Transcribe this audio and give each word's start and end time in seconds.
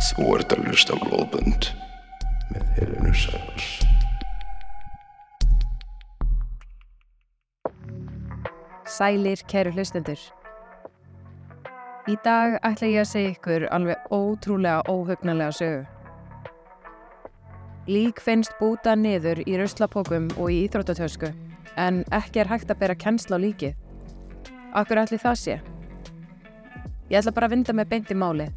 Þú 0.00 0.30
ert 0.32 0.52
að 0.54 0.64
hlusta 0.64 0.96
á 0.96 1.02
blóðbönd 1.04 1.66
með 2.50 2.68
Helenu 2.76 3.10
Sæfars. 3.14 3.66
Sælir, 8.88 9.42
kæru 9.48 9.74
hlustendur. 9.76 10.22
Í 12.08 12.16
dag 12.24 12.56
ætla 12.66 12.88
ég 12.90 13.02
að 13.04 13.10
segja 13.10 13.34
ykkur 13.34 13.66
alveg 13.76 14.08
ótrúlega 14.10 14.80
óhugnarlega 14.88 15.54
sögu. 15.58 15.84
Lík 17.90 18.22
finnst 18.24 18.56
búta 18.58 18.96
niður 18.96 19.42
í 19.44 19.58
ruslapókum 19.60 20.30
og 20.38 20.48
í 20.48 20.62
íþróttatösku, 20.64 21.30
en 21.76 22.02
ekki 22.16 22.42
er 22.42 22.50
hægt 22.50 22.72
að 22.72 22.80
bera 22.82 22.96
kennsla 22.96 23.36
á 23.36 23.44
líkið. 23.44 23.76
Akkur 24.80 25.04
ætli 25.04 25.20
það 25.20 25.38
sé? 25.44 25.60
Ég 27.12 27.20
ætla 27.20 27.36
bara 27.36 27.50
að 27.50 27.56
vinda 27.58 27.76
með 27.76 27.92
beint 27.94 28.10
í 28.10 28.18
máli. 28.18 28.48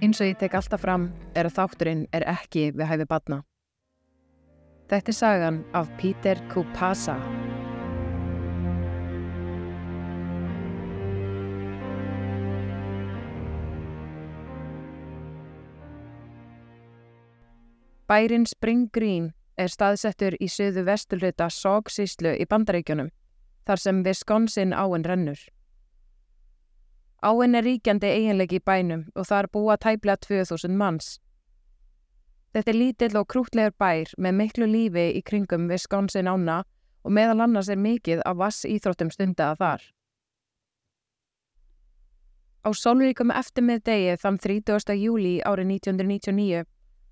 Eins 0.00 0.16
og 0.16 0.30
ég 0.30 0.38
tek 0.40 0.54
alltaf 0.56 0.80
fram 0.80 1.10
er 1.36 1.44
að 1.44 1.58
þátturinn 1.58 2.06
er 2.16 2.24
ekki 2.24 2.70
við 2.72 2.88
hæfi 2.88 3.04
badna. 3.04 3.42
Þetta 4.88 5.12
er 5.12 5.16
sagan 5.18 5.58
af 5.76 5.90
Peter 6.00 6.40
Kupasa. 6.48 7.18
Bærin 18.08 18.48
Spring 18.48 18.88
Green 18.90 19.34
er 19.60 19.68
staðsettur 19.68 20.40
í 20.40 20.48
söðu 20.48 20.88
vestulhluta 20.88 21.52
Sógsíslu 21.52 22.32
í 22.40 22.48
Bandaríkjunum, 22.48 23.12
þar 23.68 23.84
sem 23.84 24.00
Wisconsin 24.08 24.72
áin 24.72 25.04
rennur. 25.04 25.44
Áin 27.20 27.54
er 27.54 27.66
ríkjandi 27.66 28.08
eiginleiki 28.08 28.56
í 28.56 28.64
bænum 28.64 29.02
og 29.14 29.26
þar 29.28 29.50
búa 29.52 29.76
tæplega 29.76 30.16
2000 30.24 30.76
manns. 30.76 31.18
Þetta 32.54 32.72
er 32.72 32.78
lítill 32.78 33.16
og 33.20 33.28
krútlegur 33.28 33.74
bær 33.78 34.12
með 34.16 34.36
miklu 34.38 34.66
lífi 34.66 35.06
í 35.18 35.20
kringum 35.22 35.68
Wisconsin 35.68 36.30
ána 36.32 36.62
og 37.04 37.12
meðal 37.12 37.44
annars 37.44 37.68
er 37.68 37.78
mikið 37.78 38.24
af 38.24 38.40
vass 38.40 38.64
íþróttum 38.64 39.12
stundaða 39.12 39.58
þar. 39.60 39.84
Á 42.60 42.68
sólríkum 42.76 43.32
eftirmið 43.32 43.84
degi 43.84 44.16
þann 44.20 44.40
30. 44.40 44.96
júli 44.96 45.38
árið 45.44 45.74
1999 45.76 46.64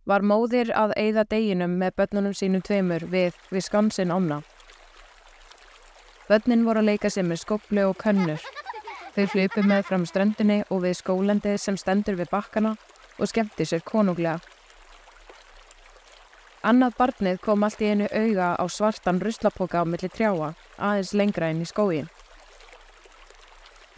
var 0.08 0.24
móðir 0.24 0.72
að 0.72 0.96
eigða 0.96 1.24
deginum 1.28 1.76
með 1.80 1.96
börnunum 2.00 2.36
sínum 2.36 2.64
tveimur 2.64 3.04
við 3.12 3.36
Wisconsin 3.52 4.12
ána. 4.12 4.40
Börnin 6.28 6.64
voru 6.64 6.80
að 6.80 6.90
leika 6.92 7.12
sér 7.12 7.28
með 7.28 7.44
skoplu 7.44 7.86
og 7.88 8.00
könnur. 8.00 8.40
Þau 9.18 9.26
flupu 9.26 9.62
með 9.66 9.80
fram 9.82 10.04
ströndinni 10.06 10.56
og 10.70 10.84
við 10.84 10.92
skólendið 10.94 11.56
sem 11.58 11.74
stendur 11.74 12.14
við 12.14 12.28
bakkana 12.30 12.70
og 13.18 13.26
skemmti 13.26 13.64
sér 13.66 13.80
konunglega. 13.82 14.36
Annað 16.62 16.94
barnið 17.00 17.40
kom 17.42 17.66
allt 17.66 17.82
í 17.82 17.88
einu 17.90 18.06
auga 18.14 18.52
á 18.54 18.64
svartan 18.70 19.18
ruslapoka 19.18 19.82
á 19.82 19.84
milli 19.90 20.06
trjáa, 20.06 20.52
aðeins 20.78 21.10
lengra 21.18 21.50
inn 21.50 21.64
í 21.64 21.66
skóin. 21.66 22.06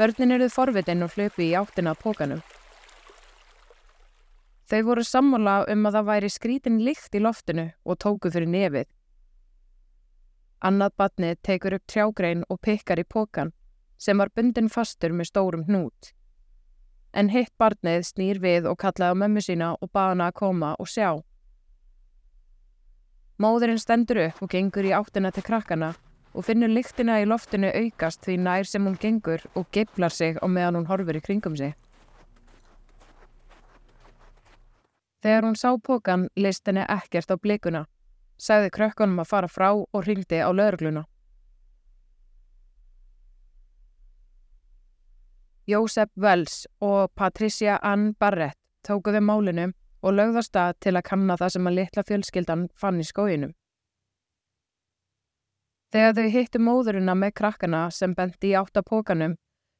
Börnin 0.00 0.32
eruð 0.38 0.56
forvitin 0.56 1.04
og 1.04 1.12
flupu 1.12 1.44
í 1.44 1.52
áttina 1.52 1.92
að 1.92 2.00
pókanum. 2.06 2.42
Þau 4.72 4.80
voru 4.88 5.04
sammála 5.04 5.60
um 5.68 5.84
að 5.84 6.00
það 6.00 6.10
væri 6.14 6.32
skrítin 6.32 6.82
líkt 6.88 7.12
í 7.12 7.20
loftinu 7.20 7.68
og 7.84 8.00
tóku 8.00 8.32
fyrir 8.32 8.48
nefið. 8.48 8.88
Annað 10.64 10.96
barnið 10.96 11.40
tekur 11.44 11.76
upp 11.76 11.88
trjágrein 11.92 12.48
og 12.48 12.64
pikkar 12.64 13.04
í 13.04 13.04
pókan 13.04 13.52
sem 14.00 14.18
var 14.18 14.32
bundin 14.34 14.70
fastur 14.72 15.12
með 15.12 15.28
stórum 15.30 15.66
hnút. 15.68 16.14
En 17.12 17.28
hitt 17.28 17.52
barnið 17.60 18.06
snýr 18.08 18.40
við 18.40 18.68
og 18.70 18.78
kallaði 18.80 19.12
á 19.12 19.20
mömmu 19.22 19.42
sína 19.44 19.74
og 19.76 19.90
baða 19.92 20.14
hana 20.14 20.30
að 20.30 20.38
koma 20.40 20.70
og 20.78 20.88
sjá. 20.88 21.10
Móðurinn 23.40 23.80
stendur 23.80 24.22
upp 24.26 24.40
og 24.44 24.52
gengur 24.52 24.86
í 24.88 24.94
áttina 24.96 25.32
til 25.32 25.44
krakkana 25.44 25.94
og 26.34 26.46
finnur 26.46 26.70
lyktina 26.70 27.18
í 27.20 27.28
loftinu 27.28 27.70
aukast 27.74 28.24
því 28.24 28.36
nær 28.46 28.68
sem 28.68 28.84
hún 28.86 28.98
gengur 29.00 29.44
og 29.54 29.68
geiflar 29.74 30.14
sig 30.14 30.38
á 30.38 30.46
meðan 30.46 30.80
hún 30.80 30.90
horfur 30.90 31.18
í 31.18 31.22
kringum 31.24 31.56
sig. 31.56 31.74
Þegar 35.20 35.44
hún 35.44 35.56
sá 35.58 35.74
pókan 35.76 36.28
leist 36.36 36.68
henni 36.68 36.86
ekkert 36.88 37.32
á 37.34 37.36
blikuna, 37.36 37.86
sagði 38.40 38.70
krökkunum 38.76 39.20
að 39.20 39.32
fara 39.32 39.50
frá 39.52 39.72
og 39.72 40.06
ringdi 40.06 40.40
á 40.40 40.48
lögregluna. 40.48 41.04
Jósef 45.70 46.10
Wells 46.16 46.66
og 46.82 47.12
Patricia 47.14 47.78
Ann 47.82 48.14
Barrett 48.18 48.58
tókuðu 48.86 49.20
málinu 49.22 49.70
og 50.02 50.16
lögða 50.16 50.42
stað 50.42 50.78
til 50.84 50.96
að 50.96 51.06
kanna 51.06 51.36
það 51.38 51.52
sem 51.54 51.68
að 51.68 51.76
litla 51.78 52.04
fjölskyldan 52.08 52.68
fann 52.80 53.00
í 53.00 53.06
skóginum. 53.06 53.52
Þegar 55.90 56.16
þau 56.16 56.28
hittu 56.34 56.62
móðurina 56.62 57.14
með 57.18 57.34
krakkana 57.40 57.82
sem 57.94 58.14
bendi 58.14 58.52
í 58.52 58.56
áttapókanum, 58.58 59.36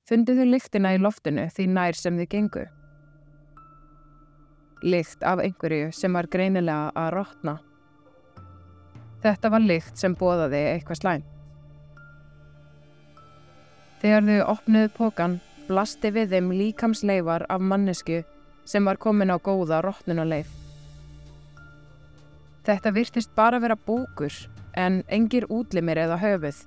fundu 0.09 0.35
þau 0.37 0.47
lyktina 0.51 0.95
í 0.97 1.01
loftinu 1.01 1.49
því 1.55 1.67
nær 1.75 1.99
sem 1.99 2.19
þau 2.19 2.29
gengu. 2.35 2.65
Lykt 4.83 5.27
af 5.27 5.43
einhverju 5.43 5.91
sem 5.95 6.15
var 6.17 6.29
greinilega 6.31 6.91
að 6.99 7.13
rótna. 7.15 7.59
Þetta 9.21 9.53
var 9.53 9.67
lykt 9.67 10.01
sem 10.01 10.17
bóðaði 10.17 10.65
eitthvað 10.73 11.03
slæm. 11.03 11.29
Þegar 14.01 14.27
þau 14.27 14.53
opnuðu 14.55 14.91
pókan, 14.97 15.41
blasti 15.71 16.11
við 16.15 16.35
þeim 16.35 16.51
líkamsleifar 16.59 17.47
af 17.49 17.63
mannesku 17.63 18.25
sem 18.69 18.87
var 18.87 18.99
komin 18.99 19.31
á 19.31 19.39
góða 19.39 19.81
rótnunuleif. 19.87 20.51
Þetta 22.67 22.93
virtist 22.95 23.31
bara 23.35 23.61
vera 23.63 23.79
búkur 23.87 24.35
en 24.77 25.01
engir 25.09 25.47
útlimir 25.49 25.99
eða 25.99 26.19
höfuð. 26.21 26.59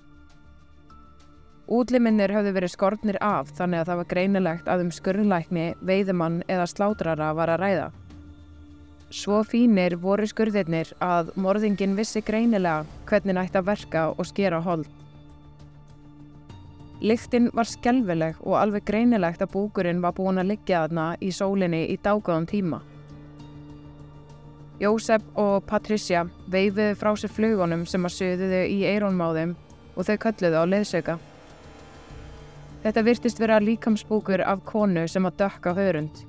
Útliminir 1.74 2.34
höfðu 2.34 2.56
verið 2.58 2.74
skortnir 2.74 3.20
af 3.24 3.54
þannig 3.58 3.84
að 3.84 3.90
það 3.90 4.00
var 4.00 4.10
greinilegt 4.14 4.72
að 4.72 4.82
um 4.84 4.90
skurðlækni, 4.92 5.68
veiðumann 5.80 6.42
eða 6.52 6.66
slátrara 6.68 7.30
var 7.38 7.54
að 7.54 7.62
ræða. 7.62 7.86
Svo 9.14 9.44
fínir 9.46 9.96
voru 10.02 10.28
skurðirnir 10.28 10.92
að 11.04 11.32
morðingin 11.40 11.96
vissi 11.96 12.24
greinilega 12.26 12.84
hvernig 13.08 13.38
nætti 13.38 13.62
að 13.62 13.70
verka 13.70 14.10
og 14.12 14.28
skera 14.28 14.60
hold. 14.66 14.90
Lyktinn 17.04 17.50
var 17.52 17.68
skelveleg 17.68 18.38
og 18.48 18.54
alveg 18.56 18.86
greinilegt 18.88 19.42
að 19.44 19.52
búkurinn 19.52 20.00
var 20.00 20.14
búin 20.16 20.40
að 20.40 20.54
liggja 20.54 20.86
þarna 20.86 21.08
í 21.20 21.34
sólinni 21.36 21.82
í 21.92 21.98
dágáðan 22.00 22.48
tíma. 22.48 22.80
Jósef 24.80 25.26
og 25.36 25.66
Patricia 25.68 26.24
veifiðu 26.48 26.96
frá 26.96 27.12
sér 27.20 27.34
flugunum 27.36 27.84
sem 27.86 28.08
að 28.08 28.16
söðuðu 28.16 28.64
í 28.72 28.80
eirónmáðum 28.88 29.52
og 29.98 30.08
þau 30.08 30.16
kölluðu 30.26 30.64
á 30.64 30.72
leðsauka. 30.72 31.20
Þetta 32.88 33.08
virtist 33.12 33.40
vera 33.40 33.60
líkamsbúkur 33.60 34.48
af 34.48 34.64
konu 34.64 35.04
sem 35.08 35.28
að 35.28 35.42
dökka 35.44 35.76
hörund. 35.76 36.24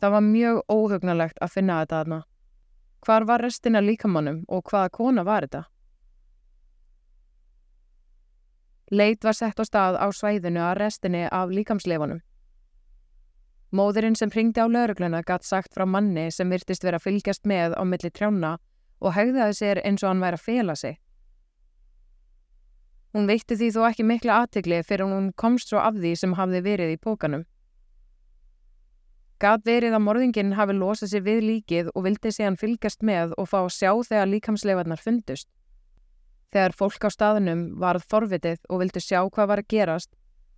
Það 0.00 0.14
var 0.16 0.24
mjög 0.24 0.62
óhugnalegt 0.72 1.40
að 1.44 1.52
finna 1.52 1.82
þetta 1.82 2.00
þarna. 2.00 2.22
Hvar 3.04 3.28
var 3.28 3.44
restina 3.44 3.84
líkamannum 3.84 4.46
og 4.48 4.64
hvaða 4.72 4.88
kona 4.88 5.24
var 5.28 5.44
þetta? 5.44 5.68
Leit 8.90 9.24
var 9.24 9.36
sett 9.36 9.60
á 9.60 9.64
stað 9.68 9.98
á 10.00 10.06
svæðinu 10.08 10.62
að 10.64 10.78
restinni 10.80 11.26
af 11.28 11.50
líkamsleifunum. 11.52 12.22
Móðurinn 13.68 14.16
sem 14.16 14.30
ringdi 14.32 14.62
á 14.64 14.66
laurugluna 14.66 15.20
gatt 15.28 15.44
sagt 15.44 15.74
frá 15.76 15.84
manni 15.84 16.30
sem 16.32 16.48
virtist 16.48 16.84
vera 16.84 16.98
fylgjast 16.98 17.44
með 17.44 17.76
á 17.76 17.84
milli 17.84 18.08
trjána 18.08 18.56
og 19.04 19.12
hegðaði 19.12 19.58
sér 19.58 19.80
eins 19.84 20.02
og 20.02 20.08
hann 20.08 20.24
væri 20.24 20.38
að 20.40 20.46
fela 20.46 20.76
sig. 20.76 20.96
Hún 23.12 23.28
veitti 23.28 23.58
því 23.60 23.68
þó 23.76 23.82
ekki 23.90 24.08
mikla 24.08 24.40
aðtegli 24.42 24.80
fyrir 24.88 25.08
hún 25.08 25.30
komst 25.36 25.68
svo 25.68 25.84
af 25.84 26.00
því 26.00 26.14
sem 26.16 26.36
hafði 26.40 26.64
verið 26.64 26.94
í 26.94 27.00
pókanum. 27.04 27.44
Gat 29.38 29.68
verið 29.68 29.94
að 29.94 30.04
morðingin 30.06 30.56
hafi 30.56 30.74
losað 30.74 31.12
sér 31.12 31.28
við 31.28 31.44
líkið 31.44 31.92
og 31.94 32.08
vildi 32.08 32.32
sé 32.32 32.48
hann 32.48 32.58
fylgjast 32.58 33.04
með 33.04 33.36
og 33.36 33.52
fá 33.52 33.60
sjá 33.68 33.92
þegar 33.92 34.32
líkamsleifarnar 34.32 35.04
fundust. 35.04 35.48
Þegar 36.54 36.72
fólk 36.72 37.04
á 37.04 37.10
staðunum 37.12 37.62
varð 37.80 38.06
forvitið 38.08 38.62
og 38.72 38.80
vildi 38.80 39.02
sjá 39.04 39.20
hvað 39.20 39.48
var 39.50 39.60
að 39.62 39.70
gerast, 39.74 40.10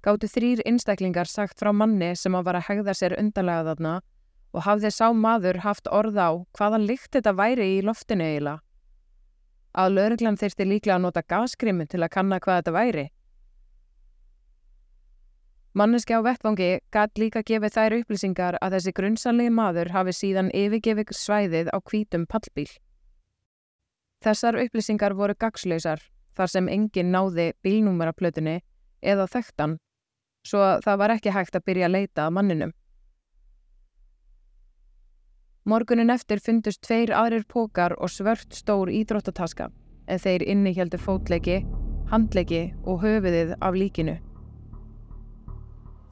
gáttu 0.07 0.29
þrýr 0.31 0.63
einstaklingar 0.69 1.27
sagt 1.27 1.59
frá 1.59 1.73
manni 1.75 2.13
sem 2.17 2.35
að 2.39 2.47
var 2.47 2.59
að 2.61 2.67
hegða 2.69 2.95
sér 2.95 3.17
undanlega 3.19 3.67
þarna 3.73 3.95
og 4.55 4.67
hafði 4.67 4.91
sá 4.95 5.07
maður 5.15 5.61
haft 5.65 5.91
orð 5.91 6.19
á 6.19 6.31
hvaða 6.59 6.79
lykt 6.83 7.11
þetta 7.17 7.33
væri 7.39 7.67
í 7.77 7.81
loftinu 7.87 8.27
eiginlega. 8.27 8.63
Að 9.71 9.93
lauruglan 9.97 10.39
þyrsti 10.39 10.67
líklega 10.67 10.97
að 10.97 11.05
nota 11.07 11.23
gaskrimi 11.23 11.87
til 11.87 12.03
að 12.03 12.13
kanna 12.15 12.39
hvað 12.43 12.61
þetta 12.61 12.75
væri. 12.75 13.05
Manneski 15.79 16.17
á 16.19 16.27
vettvangi 16.27 16.71
gæt 16.91 17.19
líka 17.23 17.43
gefið 17.47 17.75
þær 17.77 17.97
upplýsingar 18.01 18.59
að 18.59 18.75
þessi 18.77 18.95
grunnsanlegi 18.95 19.53
maður 19.55 19.93
hafi 19.95 20.15
síðan 20.19 20.51
yfirgefið 20.51 21.13
svæðið 21.15 21.71
á 21.71 21.79
hvítum 21.79 22.27
pallbíl. 22.27 22.67
Þessar 24.21 24.59
upplýsingar 24.61 25.15
voru 25.17 25.33
gagslausar 25.33 26.03
þar 26.37 26.51
sem 26.53 26.67
enginn 26.69 27.13
náði 27.15 27.55
bílnúmeraplötunni 27.65 28.59
eða 29.01 29.25
þekktan, 29.33 29.79
svo 30.45 30.61
það 30.85 30.99
var 31.01 31.15
ekki 31.15 31.33
hægt 31.33 31.57
að 31.57 31.65
byrja 31.71 31.89
að 31.89 31.95
leita 31.95 32.27
að 32.27 32.35
manninum. 32.37 32.75
Morgunin 35.65 36.13
eftir 36.13 36.41
fundust 36.45 36.83
tveir 36.85 37.13
aðrir 37.17 37.47
pókar 37.49 37.95
og 37.97 38.13
svört 38.13 38.53
stór 38.57 38.93
ídróttataska 38.93 39.71
en 40.11 40.21
þeir 40.21 40.45
innihjaldu 40.53 41.01
fótleiki, 41.01 41.63
handleiki 42.13 42.75
og 42.85 43.01
höfuðið 43.05 43.55
af 43.57 43.77
líkinu. 43.77 44.19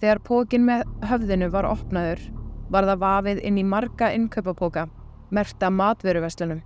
Þegar 0.00 0.22
pókin 0.24 0.64
með 0.64 0.86
höfðinu 1.10 1.50
var 1.52 1.68
opnaður 1.68 2.24
var 2.72 2.88
það 2.88 3.04
vafið 3.04 3.44
inn 3.48 3.60
í 3.60 3.66
marga 3.66 4.12
innkaupapóka, 4.16 4.86
merta 5.34 5.68
matveruveslunum. 5.68 6.64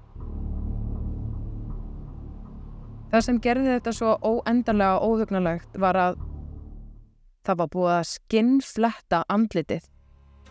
Það 3.13 3.25
sem 3.27 3.39
gerði 3.45 3.73
þetta 3.75 3.93
svo 3.93 4.11
óendanlega 4.25 5.01
óhugnalegt 5.05 5.75
var 5.83 5.97
að 6.01 6.15
það 7.45 7.59
var 7.61 7.69
búið 7.75 7.91
að 7.93 8.07
skinnfletta 8.09 9.19
andlitið 9.35 9.89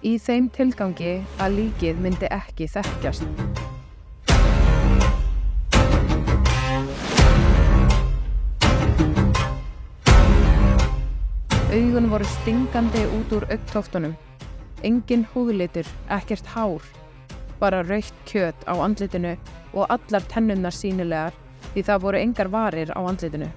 í 0.05 0.11
þeim 0.21 0.51
tilgangi 0.53 1.15
að 1.41 1.55
líkið 1.57 2.03
myndi 2.05 2.29
ekki 2.29 2.69
þekkjast. 2.69 3.25
Augun 11.73 12.13
voru 12.13 12.29
stingandi 12.37 13.07
út 13.17 13.37
úr 13.39 13.49
augtóftunum. 13.49 14.13
Engin 14.85 15.25
húðlitur, 15.33 15.89
ekkert 16.13 16.53
hár, 16.53 16.85
bara 17.57 17.81
raukt 17.89 18.25
kjöt 18.29 18.69
á 18.69 18.77
andlitinu 18.77 19.33
og 19.73 19.87
allar 19.89 20.29
tennunnar 20.29 20.77
sínilegar 20.77 21.33
því 21.73 21.83
það 21.87 22.01
voru 22.05 22.21
engar 22.21 22.49
varir 22.51 22.91
á 22.95 22.99
andlitinu. 22.99 23.49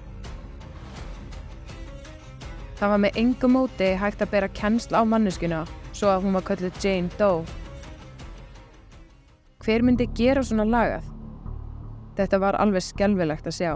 Það 2.75 2.91
var 2.91 3.01
með 3.05 3.17
engum 3.21 3.53
móti 3.55 3.91
hægt 3.99 4.23
að 4.23 4.31
bera 4.33 4.51
kennsl 4.51 4.97
á 4.99 5.01
manneskuna 5.07 5.63
svo 5.95 6.11
að 6.11 6.25
hún 6.25 6.35
var 6.35 6.43
kölluð 6.47 6.79
Jane 6.83 7.11
Doe. 7.19 7.45
Hver 9.63 9.83
myndi 9.85 10.07
gera 10.13 10.43
svona 10.43 10.65
lagað? 10.67 11.05
Þetta 12.15 12.39
var 12.43 12.57
alveg 12.59 12.83
skelvilegt 12.83 13.47
að 13.47 13.55
sjá. 13.55 13.71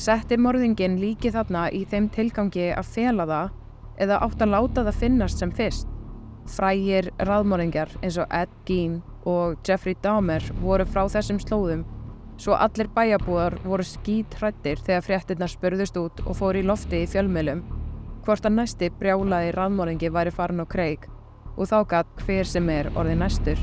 Setti 0.00 0.38
morðingin 0.40 0.98
líki 1.00 1.30
þarna 1.32 1.68
í 1.76 1.84
þeim 1.88 2.08
tilgangi 2.14 2.70
að 2.72 2.90
fela 2.94 3.26
það 3.30 3.56
eða 4.00 4.20
átt 4.26 4.42
að 4.42 4.52
láta 4.54 4.84
það 4.86 5.00
finnast 5.04 5.42
sem 5.42 5.54
fyrst. 5.54 5.88
Frægir 6.50 7.10
raðmorðingar 7.20 7.92
eins 8.00 8.18
og 8.18 8.30
Ed 8.34 8.52
Gein 8.66 9.00
og 9.28 9.58
Jeffrey 9.66 9.96
Dahmer 10.02 10.44
voru 10.62 10.86
frá 10.88 11.04
þessum 11.12 11.40
slóðum 11.42 11.84
svo 12.40 12.56
allir 12.56 12.88
bæjabúðar 12.94 13.58
voru 13.66 13.84
skít 13.84 14.34
hrættir 14.40 14.80
þegar 14.80 15.04
fréttinnar 15.04 15.52
spurðust 15.52 15.98
út 16.00 16.22
og 16.24 16.38
fór 16.38 16.56
í 16.56 16.64
lofti 16.64 17.02
í 17.04 17.10
fjölmjölum 17.10 17.60
hvort 18.24 18.46
að 18.48 18.56
næsti 18.56 18.88
brjálaði 19.00 19.52
raðmorðingi 19.56 20.12
væri 20.14 20.32
farin 20.32 20.64
á 20.64 20.66
kreik 20.68 21.08
og 21.56 21.68
þá 21.68 21.78
gatt 21.92 22.24
hver 22.24 22.48
sem 22.48 22.68
er 22.72 22.88
orði 22.96 23.16
næstur. 23.20 23.60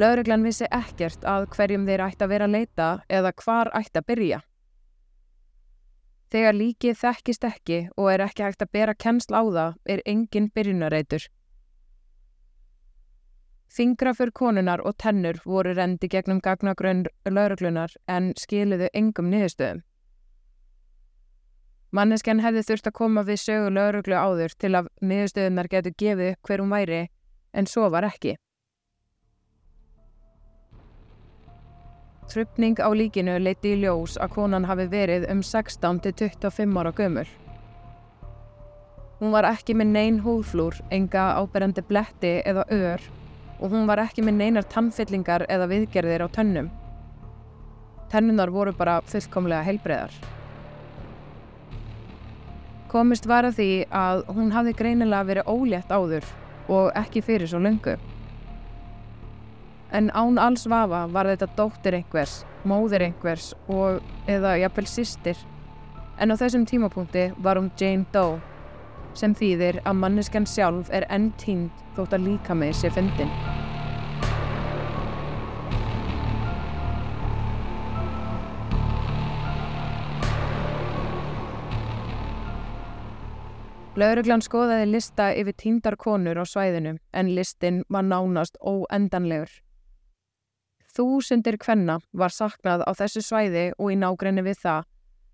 Lauruglan 0.00 0.46
vissi 0.46 0.64
ekkert 0.72 1.26
að 1.28 1.50
hverjum 1.52 1.84
þeir 1.84 2.06
ætti 2.06 2.24
að 2.24 2.32
vera 2.32 2.48
að 2.48 2.56
leita 2.56 2.88
eða 3.12 3.34
hvar 3.42 3.70
ætti 3.76 4.00
að 4.00 4.08
byrja. 4.08 4.40
Þegar 6.32 6.56
líkið 6.56 6.96
þekkist 6.96 7.44
ekki 7.44 7.78
og 8.00 8.06
er 8.08 8.22
ekki 8.24 8.46
hægt 8.46 8.62
að 8.64 8.72
bera 8.72 8.94
kennsl 8.96 9.34
á 9.36 9.42
það 9.44 9.74
er 9.94 10.02
engin 10.08 10.48
byrjunareitur. 10.56 11.26
Fingrafur 13.72 14.32
konunar 14.32 14.80
og 14.84 14.96
tennur 15.00 15.40
voru 15.44 15.74
rendi 15.76 16.08
gegnum 16.08 16.40
gagnagrönn 16.44 17.04
lauruglunar 17.28 17.92
en 18.08 18.32
skiluðu 18.40 18.88
engum 18.92 19.28
niðurstöðum. 19.32 19.82
Mannesken 21.92 22.40
hefði 22.40 22.64
þurft 22.68 22.88
að 22.88 22.96
koma 22.96 23.24
við 23.28 23.40
sögu 23.42 23.72
lauruglu 23.76 24.16
áður 24.16 24.56
til 24.56 24.72
að 24.78 24.88
niðurstöðunar 25.04 25.68
getur 25.68 25.96
gefið 26.00 26.34
hver 26.40 26.64
hún 26.64 26.72
væri 26.72 27.02
en 27.52 27.68
svo 27.68 27.90
var 27.92 28.08
ekki. 28.08 28.38
Trupning 32.32 32.78
á 32.80 32.88
líkinu 32.96 33.34
leiti 33.44 33.74
í 33.74 33.80
ljós 33.82 34.14
að 34.16 34.30
konan 34.32 34.64
hafi 34.64 34.86
verið 34.88 35.26
um 35.28 35.42
16 35.44 35.98
til 36.00 36.12
25 36.16 36.78
ára 36.80 36.92
gömul. 36.96 37.26
Hún 39.20 39.34
var 39.34 39.44
ekki 39.50 39.74
með 39.76 39.90
neyn 39.92 40.20
húðflúr, 40.24 40.78
enga 40.88 41.26
áberandi 41.36 41.84
bletti 41.84 42.38
eða 42.48 42.64
ör 42.72 43.04
og 43.60 43.74
hún 43.74 43.84
var 43.86 44.00
ekki 44.00 44.24
með 44.24 44.38
neynar 44.38 44.66
tannfyllingar 44.72 45.44
eða 45.52 45.68
viðgerðir 45.74 46.24
á 46.24 46.28
tönnum. 46.32 46.70
Tennunar 48.08 48.50
voru 48.50 48.72
bara 48.80 48.96
fullkomlega 49.04 49.68
heilbreðar. 49.68 50.16
Komist 52.88 53.28
var 53.28 53.44
að 53.50 53.60
því 53.60 53.70
að 53.92 54.24
hún 54.32 54.50
hafi 54.56 54.72
greinilega 54.80 55.28
verið 55.28 55.52
ólétt 55.52 55.92
áður 55.92 56.32
og 56.72 56.90
ekki 56.96 57.20
fyrir 57.28 57.52
svo 57.52 57.60
löngu. 57.60 57.98
En 59.92 60.10
án 60.16 60.38
alls 60.40 60.62
vafa 60.64 61.02
var 61.12 61.28
þetta 61.28 61.50
dóttir 61.56 61.94
einhvers, 61.98 62.38
móðir 62.64 63.02
einhvers 63.04 63.50
og 63.68 64.00
eða 64.24 64.54
jafnvel 64.62 64.86
sýstir. 64.88 65.36
En 66.16 66.32
á 66.32 66.34
þessum 66.40 66.64
tímapunkti 66.64 67.26
var 67.44 67.58
hún 67.60 67.68
Jane 67.76 68.06
Doe, 68.14 68.38
sem 69.12 69.34
þýðir 69.36 69.82
að 69.84 69.98
manneskan 70.00 70.46
sjálf 70.48 70.88
er 70.96 71.04
enn 71.12 71.28
tínd 71.36 71.82
þótt 71.98 72.16
að 72.16 72.24
líka 72.24 72.56
með 72.56 72.72
sér 72.78 72.94
fyndin. 72.96 73.34
Lauruglan 84.00 84.40
skoðaði 84.40 84.86
lista 84.88 85.26
yfir 85.36 85.58
tíndar 85.60 85.98
konur 86.00 86.40
á 86.40 86.48
svæðinu 86.48 86.94
en 87.12 87.34
listin 87.36 87.82
var 87.92 88.08
nánast 88.08 88.56
óendanlegur. 88.64 89.52
Þúsundir 90.92 91.56
kvenna 91.56 92.00
var 92.12 92.34
saknað 92.34 92.82
á 92.84 92.90
þessu 92.92 93.22
svæði 93.24 93.70
og 93.78 93.94
í 93.94 93.96
nágrinni 93.96 94.42
við 94.44 94.58
það, 94.60 94.82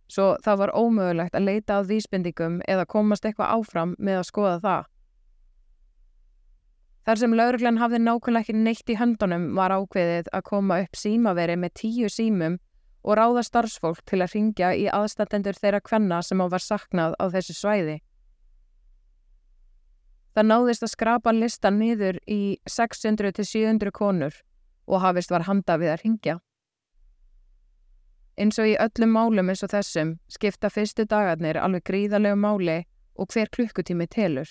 svo 0.07 0.27
það 0.45 0.61
var 0.61 0.75
ómögulegt 0.79 1.35
að 1.35 1.49
leita 1.49 1.81
að 1.81 1.91
vísbendingum 1.91 2.61
eða 2.69 2.87
komast 2.87 3.27
eitthvað 3.27 3.57
áfram 3.57 3.97
með 3.99 4.21
að 4.21 4.29
skoða 4.31 4.61
það. 4.63 4.87
Þar 7.09 7.21
sem 7.23 7.35
lauruglan 7.41 7.81
hafði 7.81 7.99
nákvæmlega 8.05 8.45
ekki 8.45 8.55
neitt 8.55 8.91
í 8.93 8.99
höndunum 9.01 9.51
var 9.57 9.75
ákveðið 9.75 10.27
að 10.37 10.47
koma 10.47 10.81
upp 10.85 10.99
símaveri 11.01 11.57
með 11.57 11.75
tíu 11.83 12.11
símum 12.13 12.59
og 13.03 13.17
ráða 13.19 13.43
starfsfólk 13.47 14.03
til 14.07 14.21
að 14.23 14.35
ringja 14.37 14.75
í 14.77 14.87
aðstandendur 14.93 15.59
þeirra 15.59 15.81
kvenna 15.81 16.21
sem 16.23 16.39
á 16.39 16.47
var 16.53 16.63
saknað 16.63 17.17
á 17.19 17.25
þessu 17.35 17.57
svæði. 17.57 17.97
Það 20.37 20.51
náðist 20.53 20.85
að 20.87 20.93
skrapa 20.93 21.33
listan 21.35 21.81
niður 21.81 22.21
í 22.31 22.61
600-700 22.69 23.91
konur 23.91 24.37
og 24.89 25.03
hafist 25.05 25.31
var 25.31 25.47
handa 25.49 25.77
við 25.79 25.93
að 25.95 26.05
ringja. 26.05 26.37
Eins 28.39 28.59
og 28.63 28.71
í 28.71 28.77
öllum 28.79 29.13
málum 29.13 29.51
eins 29.51 29.65
og 29.67 29.73
þessum 29.73 30.15
skipta 30.31 30.71
fyrstu 30.71 31.05
dagarnir 31.11 31.59
alveg 31.59 31.85
gríðarlegu 31.91 32.39
máli 32.39 32.79
og 33.19 33.33
hver 33.35 33.51
klukkutími 33.55 34.07
telur. 34.07 34.49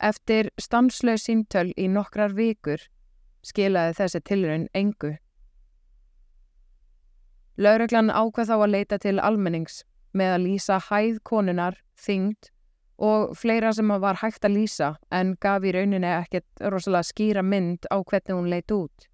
Eftir 0.00 0.50
stanslög 0.60 1.18
síntöl 1.20 1.72
í 1.76 1.88
nokkrar 1.92 2.34
vikur 2.34 2.80
skilaði 3.44 3.96
þessi 3.98 4.20
tilraun 4.24 4.68
engu. 4.74 5.16
Laureglan 7.58 8.12
ákvað 8.14 8.52
þá 8.52 8.56
að 8.56 8.72
leita 8.74 8.98
til 9.02 9.18
almennings 9.18 9.82
með 10.14 10.34
að 10.34 10.44
lýsa 10.46 10.78
hæð 10.88 11.18
konunar, 11.26 11.76
þyngd 11.98 12.50
og 12.98 13.36
fleira 13.38 13.70
sem 13.72 13.90
var 14.02 14.18
hægt 14.22 14.44
að 14.44 14.56
lýsa 14.58 14.88
en 15.14 15.36
gaf 15.40 15.62
í 15.62 15.72
rauninni 15.74 16.10
ekkert 16.10 16.64
rosalega 16.72 17.06
skýra 17.06 17.44
mynd 17.46 17.86
á 17.94 17.96
hvernig 18.02 18.34
hún 18.34 18.50
leitt 18.50 18.74
út. 18.74 19.06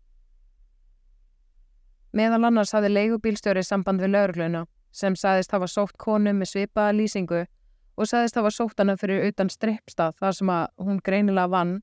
Meðal 2.15 2.47
annars 2.49 2.73
hafði 2.73 2.93
leigubílstjóri 2.95 3.65
samband 3.67 4.01
við 4.01 4.15
laurugluna 4.15 4.65
sem 4.95 5.17
sagðist 5.19 5.53
hafa 5.53 5.69
sótt 5.69 5.99
konu 5.99 6.33
með 6.33 6.53
svipaða 6.53 6.95
lýsingu 6.95 7.43
og 7.43 8.09
sagðist 8.09 8.39
hafa 8.39 8.53
sótt 8.55 8.81
hana 8.81 8.97
fyrir 8.97 9.27
utan 9.29 9.51
strippstað 9.51 10.17
þar 10.21 10.39
sem 10.39 10.53
hún 10.79 11.03
greinilega 11.05 11.51
vann 11.51 11.81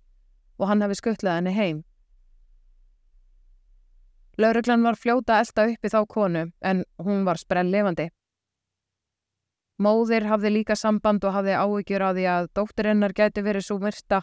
og 0.58 0.70
hann 0.72 0.82
hafi 0.82 0.98
skuttlað 0.98 1.42
henni 1.42 1.54
heim. 1.56 1.84
Lauruglan 4.40 4.84
var 4.84 4.98
fljóta 4.98 5.42
elda 5.44 5.68
uppi 5.70 5.92
þá 5.92 6.00
konu 6.08 6.48
en 6.66 6.84
hún 7.04 7.26
var 7.28 7.38
sprell 7.38 7.70
levandi. 7.70 8.08
Móðir 9.82 10.28
hafði 10.30 10.52
líka 10.54 10.76
samband 10.78 11.24
og 11.26 11.34
hafði 11.34 11.58
áhyggjur 11.58 12.06
á 12.06 12.10
því 12.14 12.26
að 12.36 12.50
dótturinnar 12.58 13.14
gæti 13.18 13.42
verið 13.42 13.66
svo 13.66 13.80
myrta, 13.82 14.22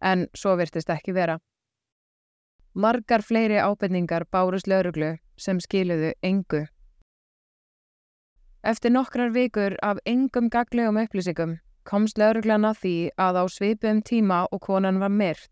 en 0.00 0.26
svo 0.38 0.54
virtist 0.60 0.90
ekki 0.94 1.14
vera. 1.16 1.38
Margar 2.78 3.24
fleiri 3.26 3.58
ábyrningar 3.58 4.28
bárust 4.30 4.68
lauruglu 4.70 5.16
sem 5.36 5.58
skiluðu 5.58 6.12
engu. 6.22 6.66
Eftir 8.62 8.94
nokkrar 8.94 9.34
vikur 9.34 9.74
af 9.82 9.98
engum 10.06 10.50
gaglegum 10.52 11.00
upplýsingum 11.02 11.58
komst 11.88 12.18
lauruglan 12.20 12.68
að 12.68 12.82
því 12.82 12.96
að 13.16 13.40
á 13.42 13.44
svipum 13.48 14.02
tíma 14.04 14.44
og 14.52 14.60
konan 14.60 15.00
var 15.02 15.10
myrt 15.10 15.48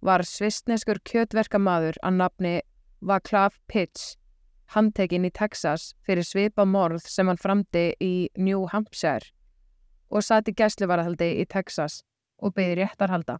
var 0.00 0.24
svistneskur 0.24 1.00
kjötverkamaður 1.04 1.98
að 2.02 2.16
nafni 2.20 2.54
Vaklav 3.00 3.56
Pitts 3.68 4.16
handtekinn 4.74 5.26
í 5.26 5.32
Texas 5.34 5.90
fyrir 6.06 6.26
svipa 6.26 6.64
morð 6.64 7.04
sem 7.08 7.28
hann 7.30 7.40
framdi 7.40 7.90
í 8.00 8.28
New 8.38 8.66
Hampshire 8.72 9.32
og 10.10 10.24
satt 10.26 10.50
í 10.50 10.56
gæsluvarðhaldi 10.58 11.30
í 11.42 11.46
Texas 11.46 12.02
og 12.40 12.54
beði 12.56 12.80
réttarhalda. 12.80 13.38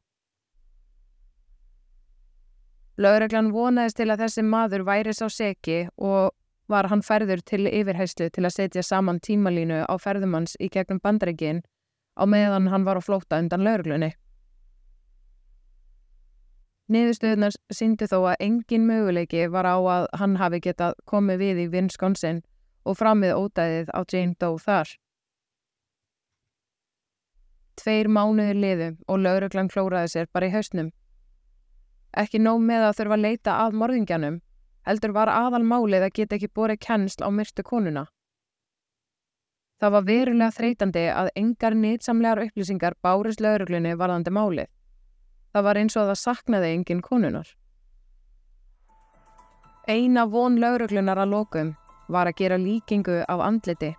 Lögreglan 3.00 3.48
vonaðist 3.54 3.96
til 3.96 4.10
að 4.12 4.26
þessi 4.26 4.44
maður 4.44 4.84
væri 4.84 5.14
sá 5.16 5.26
seki 5.32 5.86
og 5.96 6.34
var 6.70 6.90
hann 6.90 7.02
færður 7.02 7.40
til 7.46 7.64
yfirheyslu 7.66 8.28
til 8.30 8.44
að 8.46 8.56
setja 8.56 8.82
saman 8.86 9.20
tímalínu 9.24 9.82
á 9.88 9.94
ferðumanns 9.98 10.56
í 10.60 10.68
gegnum 10.68 11.00
bandreikin 11.02 11.62
á 12.20 12.24
meðan 12.28 12.68
hann 12.68 12.84
var 12.84 13.00
á 13.00 13.02
flóta 13.02 13.40
undan 13.40 13.64
lauruglunni. 13.64 14.12
Niðurstöðunar 16.90 17.54
síndi 17.70 18.08
þó 18.10 18.16
að 18.32 18.40
engin 18.42 18.86
möguleiki 18.88 19.44
var 19.54 19.68
á 19.68 19.78
að 19.78 20.06
hann 20.18 20.32
hafi 20.40 20.58
getað 20.64 20.96
komið 21.06 21.42
við 21.44 21.60
í 21.64 21.66
Wisconsin 21.70 22.40
og 22.82 22.98
framið 22.98 23.36
ódæðið 23.36 23.92
á 23.94 24.00
Jane 24.10 24.34
Doe 24.40 24.58
þar. 24.58 24.90
Tveir 27.78 28.10
mánuðir 28.10 28.58
liðu 28.58 28.88
og 29.06 29.22
lauruglan 29.22 29.70
klóraði 29.70 30.10
sér 30.14 30.26
bara 30.32 30.50
í 30.50 30.54
hausnum. 30.54 30.90
Ekki 32.10 32.42
nóg 32.42 32.58
með 32.66 32.88
að 32.88 32.96
þurfa 32.98 33.16
að 33.16 33.24
leita 33.24 33.54
að 33.62 33.78
morðingjanum, 33.80 34.40
heldur 34.82 35.14
var 35.14 35.30
aðal 35.30 35.62
málið 35.62 36.08
að 36.08 36.14
geta 36.18 36.36
ekki 36.40 36.50
borið 36.58 36.82
kennsl 36.88 37.22
á 37.22 37.30
myrtu 37.30 37.62
konuna. 37.62 38.08
Það 39.80 39.94
var 39.94 40.04
verulega 40.10 40.56
þreytandi 40.58 41.06
að 41.14 41.30
engar 41.38 41.78
nýtsamlegar 41.78 42.42
upplýsingar 42.48 42.98
bárist 43.00 43.40
lauruglunni 43.40 43.94
varðandi 43.96 44.34
málið. 44.34 44.68
Það 45.50 45.66
var 45.66 45.80
eins 45.80 45.96
og 45.96 46.02
að 46.04 46.12
það 46.12 46.20
saknaði 46.20 46.72
engin 46.74 47.02
konunar. 47.02 47.48
Eina 49.88 50.26
von 50.30 50.60
lauruglunar 50.62 51.18
að 51.18 51.32
lokum 51.34 51.70
var 52.10 52.28
að 52.30 52.36
gera 52.38 52.58
líkingu 52.60 53.22
af 53.26 53.40
andliti, 53.42 53.94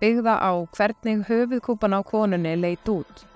byggða 0.00 0.36
á 0.40 0.52
hvernig 0.76 1.24
höfuðkúpan 1.28 1.96
á 1.96 2.00
konunni 2.04 2.54
leitt 2.56 2.88
út. 2.88 3.26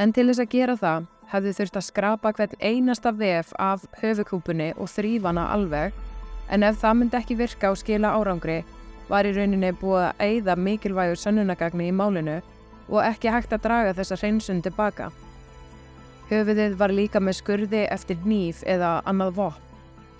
En 0.00 0.12
til 0.12 0.26
þess 0.30 0.42
að 0.44 0.54
gera 0.54 0.76
það 0.80 1.10
hefðu 1.32 1.52
þurft 1.58 1.76
að 1.80 1.86
skrapa 1.88 2.32
hvern 2.36 2.56
einasta 2.60 3.12
vef 3.12 3.52
af 3.58 3.84
höfuðkúpunni 4.00 4.70
og 4.76 4.88
þrýfana 4.92 5.48
alveg, 5.52 5.92
en 6.48 6.62
ef 6.62 6.80
það 6.80 6.96
myndi 7.00 7.20
ekki 7.20 7.38
virka 7.40 7.72
og 7.72 7.80
skila 7.80 8.14
árangri, 8.16 8.62
var 9.08 9.28
í 9.28 9.34
rauninni 9.36 9.74
búið 9.80 10.06
að 10.08 10.24
eigða 10.28 10.56
mikilvægur 10.56 11.20
sönnunagagni 11.20 11.90
í 11.90 11.96
málinu 11.96 12.40
og 12.88 13.00
ekki 13.04 13.32
hægt 13.32 13.52
að 13.52 13.64
draga 13.68 13.96
þessa 13.96 14.20
hreinsun 14.20 14.64
tilbaka. 14.64 15.10
Höfuðið 16.30 16.78
var 16.80 16.92
líka 16.94 17.20
með 17.20 17.38
skurði 17.42 17.84
eftir 17.92 18.20
nýf 18.24 18.62
eða 18.64 18.96
annað 19.04 19.34
vopn 19.38 19.64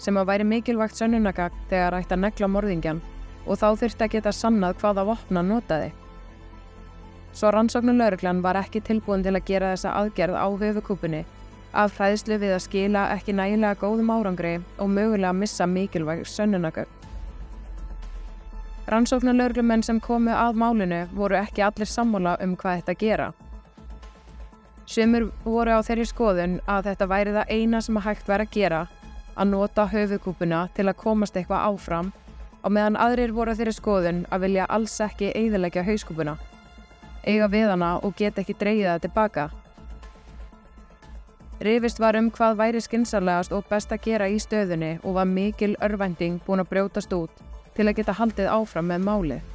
sem 0.05 0.17
að 0.19 0.27
væri 0.29 0.45
mikilvægt 0.45 0.99
sönnunagagn 0.99 1.61
þegar 1.71 1.95
ætti 2.01 2.17
að 2.17 2.25
negla 2.25 2.49
morðingjan 2.51 2.99
og 3.47 3.61
þá 3.61 3.69
þurfti 3.81 4.05
að 4.05 4.17
geta 4.17 4.33
sannað 4.35 4.81
hvaða 4.83 5.05
vopna 5.09 5.43
notaði. 5.47 5.93
Svo 7.35 7.51
rannsóknulegurglan 7.55 8.43
var 8.45 8.59
ekki 8.61 8.83
tilbúin 8.85 9.25
til 9.25 9.33
að 9.35 9.47
gera 9.49 9.71
þessa 9.73 9.95
aðgerð 10.01 10.37
á 10.39 10.47
höfukúpunni 10.61 11.23
af 11.75 11.97
hræðslu 11.99 12.39
við 12.43 12.53
að 12.55 12.65
skila 12.67 13.07
ekki 13.15 13.35
nægilega 13.35 13.81
góðum 13.81 14.13
árangri 14.15 14.59
og 14.79 14.91
mögulega 14.91 15.33
að 15.33 15.41
missa 15.41 15.67
mikilvæg 15.67 16.27
sönnunagagn. 16.31 16.91
Rannsóknulegurglumenn 18.93 19.83
sem 19.83 19.99
komu 20.05 20.35
að 20.37 20.61
málinu 20.61 21.01
voru 21.17 21.41
ekki 21.41 21.65
allir 21.65 21.89
sammála 21.89 22.37
um 22.45 22.55
hvað 22.61 22.83
þetta 22.83 22.99
gera. 23.01 23.33
Sumur 24.85 25.31
voru 25.45 25.73
á 25.73 25.81
þeirri 25.81 26.05
skoðun 26.05 26.59
að 26.69 26.91
þetta 26.91 27.07
væri 27.09 27.33
það 27.33 27.53
eina 27.57 27.81
sem 27.81 27.97
að 27.97 28.05
hægt 28.05 28.27
væri 28.29 28.45
að 28.45 28.53
gera, 28.53 28.81
að 29.35 29.49
nota 29.49 29.87
höfukúpuna 29.89 30.59
til 30.77 30.85
að 30.91 30.99
komast 31.01 31.39
eitthvað 31.41 31.65
áfram 31.71 32.11
og 32.61 32.73
meðan 32.77 32.99
aðrir 33.01 33.33
voru 33.33 33.55
á 33.55 33.57
þeirri 33.57 33.75
skoðun 33.79 34.21
að 34.29 34.45
vilja 34.45 34.69
alls 34.77 34.99
ekki 35.01 35.33
eiðilegja 35.33 35.87
hauskúpuna, 35.89 36.37
eiga 37.25 37.49
við 37.49 37.73
hana 37.73 37.95
og 38.05 38.13
geta 38.19 38.45
ekki 38.45 38.59
dreyið 38.61 38.91
það 38.91 39.03
tilbaka. 39.07 39.47
Rifist 41.65 42.01
var 42.03 42.21
um 42.21 42.29
hvað 42.35 42.61
væri 42.61 42.85
skynsarlegast 42.85 43.57
og 43.57 43.65
best 43.71 43.93
að 43.95 44.05
gera 44.05 44.29
í 44.29 44.37
stöðunni 44.43 44.99
og 45.03 45.17
var 45.17 45.31
mikil 45.31 45.73
örvending 45.81 46.43
búin 46.45 46.61
að 46.61 46.73
brjótast 46.75 47.17
út 47.17 47.45
til 47.75 47.89
að 47.89 47.97
geta 48.03 48.21
haldið 48.21 48.53
áfram 48.53 48.93
með 48.93 49.07
málið 49.09 49.54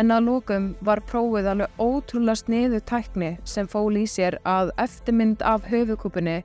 en 0.00 0.12
að 0.14 0.24
lókum 0.28 0.70
var 0.80 1.02
prófið 1.08 1.50
alveg 1.52 1.82
ótrúlega 1.82 2.40
sniðu 2.40 2.80
tækni 2.88 3.34
sem 3.44 3.68
fól 3.68 3.92
í 3.98 4.06
sér 4.08 4.38
að 4.48 4.72
eftirmynd 4.80 5.44
af 5.44 5.68
höfukúpunni 5.68 6.40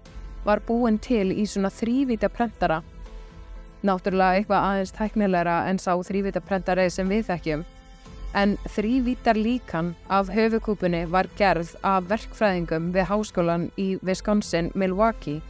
var 0.48 0.62
búin 0.68 1.00
til 1.04 1.32
í 1.32 1.46
svona 1.48 1.72
þrývita 1.72 2.30
prentara. 2.32 2.82
Náttúrulega 3.88 4.40
eitthvað 4.42 4.68
aðeins 4.68 4.94
tæknilegra 4.98 5.58
en 5.70 5.80
sá 5.80 5.94
þrývita 5.96 6.44
prentari 6.44 6.88
sem 6.92 7.10
við 7.12 7.28
þekkjum. 7.32 7.66
En 8.36 8.58
þrývítar 8.76 9.40
líkan 9.40 9.94
af 10.12 10.32
höfukúpunni 10.34 11.06
var 11.12 11.30
gerð 11.40 11.76
af 11.88 12.10
verkfræðingum 12.12 12.92
við 12.96 13.08
háskólan 13.12 13.70
í 13.80 13.94
Wisconsin, 14.04 14.72
Milwaukee. 14.76 15.42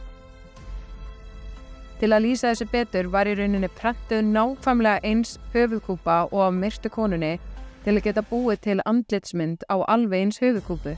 Til 1.98 2.12
að 2.14 2.28
lýsa 2.28 2.52
þessu 2.52 2.68
betur 2.70 3.08
var 3.10 3.26
í 3.26 3.34
rauninni 3.34 3.68
prentuð 3.74 4.22
nákvæmlega 4.22 5.02
eins 5.02 5.34
höfukúpa 5.54 6.28
og 6.30 6.44
af 6.46 6.52
myrstu 6.54 6.90
konunni 6.94 7.38
til 7.84 7.96
að 7.96 8.04
geta 8.06 8.24
búið 8.30 8.60
til 8.64 8.80
andlitsmynd 8.84 9.66
á 9.70 9.76
alveg 9.86 10.26
eins 10.26 10.40
höfukúpu 10.42 10.96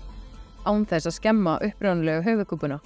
án 0.67 0.87
þess 0.89 1.09
að 1.09 1.17
skemma 1.17 1.59
upprjónulegu 1.65 2.25
höfukúpuna. 2.27 2.81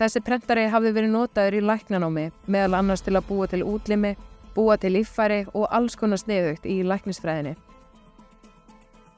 Þessi 0.00 0.22
prentari 0.24 0.68
hafði 0.72 0.94
verið 0.96 1.12
notaður 1.12 1.58
í 1.58 1.64
læknanámi 1.68 2.26
meðal 2.48 2.78
annars 2.78 3.02
til 3.04 3.16
að 3.18 3.26
búa 3.28 3.48
til 3.52 3.66
útlimi, 3.68 4.14
búa 4.54 4.78
til 4.80 4.94
líffæri 4.96 5.42
og 5.52 5.66
alls 5.68 5.98
konar 6.00 6.20
sniðugt 6.22 6.64
í 6.64 6.80
læknisfræðinni. 6.88 7.56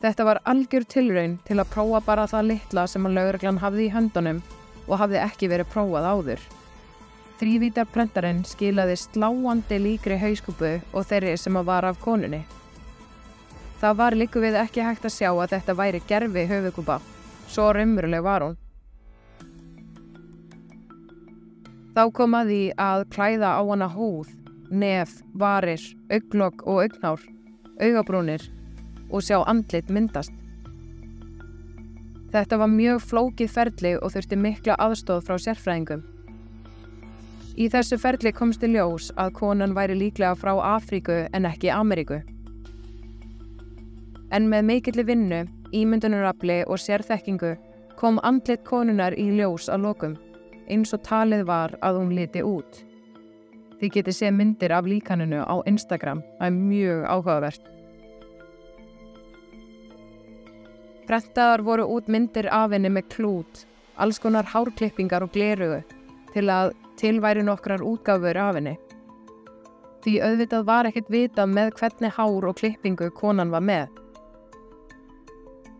Þetta 0.02 0.24
var 0.26 0.40
algjör 0.50 0.82
tilraun 0.90 1.36
til 1.46 1.60
að 1.62 1.70
prófa 1.70 2.00
bara 2.02 2.26
það 2.26 2.48
litla 2.48 2.88
sem 2.90 3.04
hann 3.06 3.14
lögreglan 3.14 3.60
hafði 3.62 3.86
í 3.86 3.92
höndunum 3.94 4.40
og 4.88 4.98
hafði 4.98 5.20
ekki 5.22 5.50
verið 5.52 5.70
prófað 5.70 6.08
áður. 6.10 6.42
Þrývítar 7.38 7.86
prentarinn 7.94 8.42
skilaði 8.46 8.98
sláandi 8.98 9.78
líkri 9.82 10.18
hauskúpu 10.18 10.72
og 10.92 11.06
þeirri 11.06 11.36
sem 11.38 11.56
að 11.58 11.70
var 11.70 11.86
af 11.86 12.02
konunni. 12.02 12.42
Það 13.82 13.96
var 13.98 14.14
líku 14.14 14.38
við 14.38 14.54
ekki 14.60 14.82
hægt 14.86 15.06
að 15.08 15.10
sjá 15.16 15.28
að 15.32 15.56
þetta 15.56 15.74
væri 15.74 16.00
gerfi 16.06 16.42
höfukúpa. 16.46 17.00
Svo 17.50 17.64
raunveruleg 17.74 18.22
var 18.22 18.44
hún. 18.46 18.52
Þá 21.96 22.04
kom 22.14 22.36
að 22.38 22.52
klæða 23.10 23.50
á 23.58 23.62
hana 23.66 23.88
húð, 23.90 24.30
nef, 24.70 25.16
varir, 25.34 25.82
auglokk 26.14 26.62
og 26.62 26.78
augnár, 26.84 27.26
augabrúnir 27.82 28.46
og 29.10 29.26
sjá 29.26 29.42
andlit 29.50 29.90
myndast. 29.90 30.30
Þetta 32.30 32.62
var 32.62 32.70
mjög 32.70 33.02
flókið 33.10 33.50
ferli 33.50 33.96
og 33.98 34.14
þurfti 34.14 34.38
mikla 34.38 34.78
aðstóð 34.78 35.26
frá 35.26 35.40
sérfræðingum. 35.42 36.06
Í 37.58 37.66
þessu 37.66 37.98
ferli 37.98 38.30
komst 38.30 38.62
í 38.62 38.70
ljós 38.76 39.10
að 39.18 39.34
konan 39.42 39.74
væri 39.74 39.98
líklega 39.98 40.38
frá 40.38 40.54
Afríku 40.76 41.26
en 41.34 41.50
ekki 41.50 41.74
Ameríku 41.74 42.22
en 44.32 44.48
með 44.48 44.64
mikilli 44.68 45.04
vinnu, 45.04 45.42
ímyndunarafli 45.76 46.62
og 46.66 46.80
sérþekkingu 46.80 47.52
kom 48.00 48.20
andlit 48.26 48.64
konunar 48.64 49.14
í 49.20 49.28
ljós 49.36 49.68
að 49.72 49.84
lokum, 49.86 50.16
eins 50.72 50.94
og 50.96 51.04
talið 51.06 51.44
var 51.48 51.76
að 51.84 52.00
hún 52.00 52.14
liti 52.16 52.42
út. 52.42 52.80
Þið 53.80 53.92
getið 53.96 54.16
séð 54.16 54.34
myndir 54.38 54.72
af 54.72 54.88
líkaninu 54.88 55.42
á 55.44 55.54
Instagram, 55.68 56.22
það 56.38 56.48
er 56.48 56.56
mjög 56.56 57.04
áhugavert. 57.12 57.68
Frettaðar 61.08 61.64
voru 61.66 61.88
út 61.96 62.08
myndir 62.08 62.48
af 62.48 62.72
henni 62.72 62.92
með 62.92 63.08
klút, 63.16 63.64
alls 64.00 64.22
konar 64.22 64.48
hárklippingar 64.48 65.26
og 65.26 65.32
glerugu 65.34 65.82
til 66.32 66.46
að 66.48 66.72
tilværi 66.96 67.42
nokkrar 67.44 67.82
útgáfur 67.84 68.38
af 68.38 68.56
henni. 68.56 68.78
Því 70.02 70.14
auðvitað 70.26 70.64
var 70.66 70.88
ekkert 70.88 71.10
vita 71.12 71.44
með 71.46 71.74
hvernig 71.78 72.14
hár 72.16 72.46
og 72.48 72.56
klippingu 72.58 73.10
konan 73.18 73.52
var 73.52 73.62
með. 73.62 74.01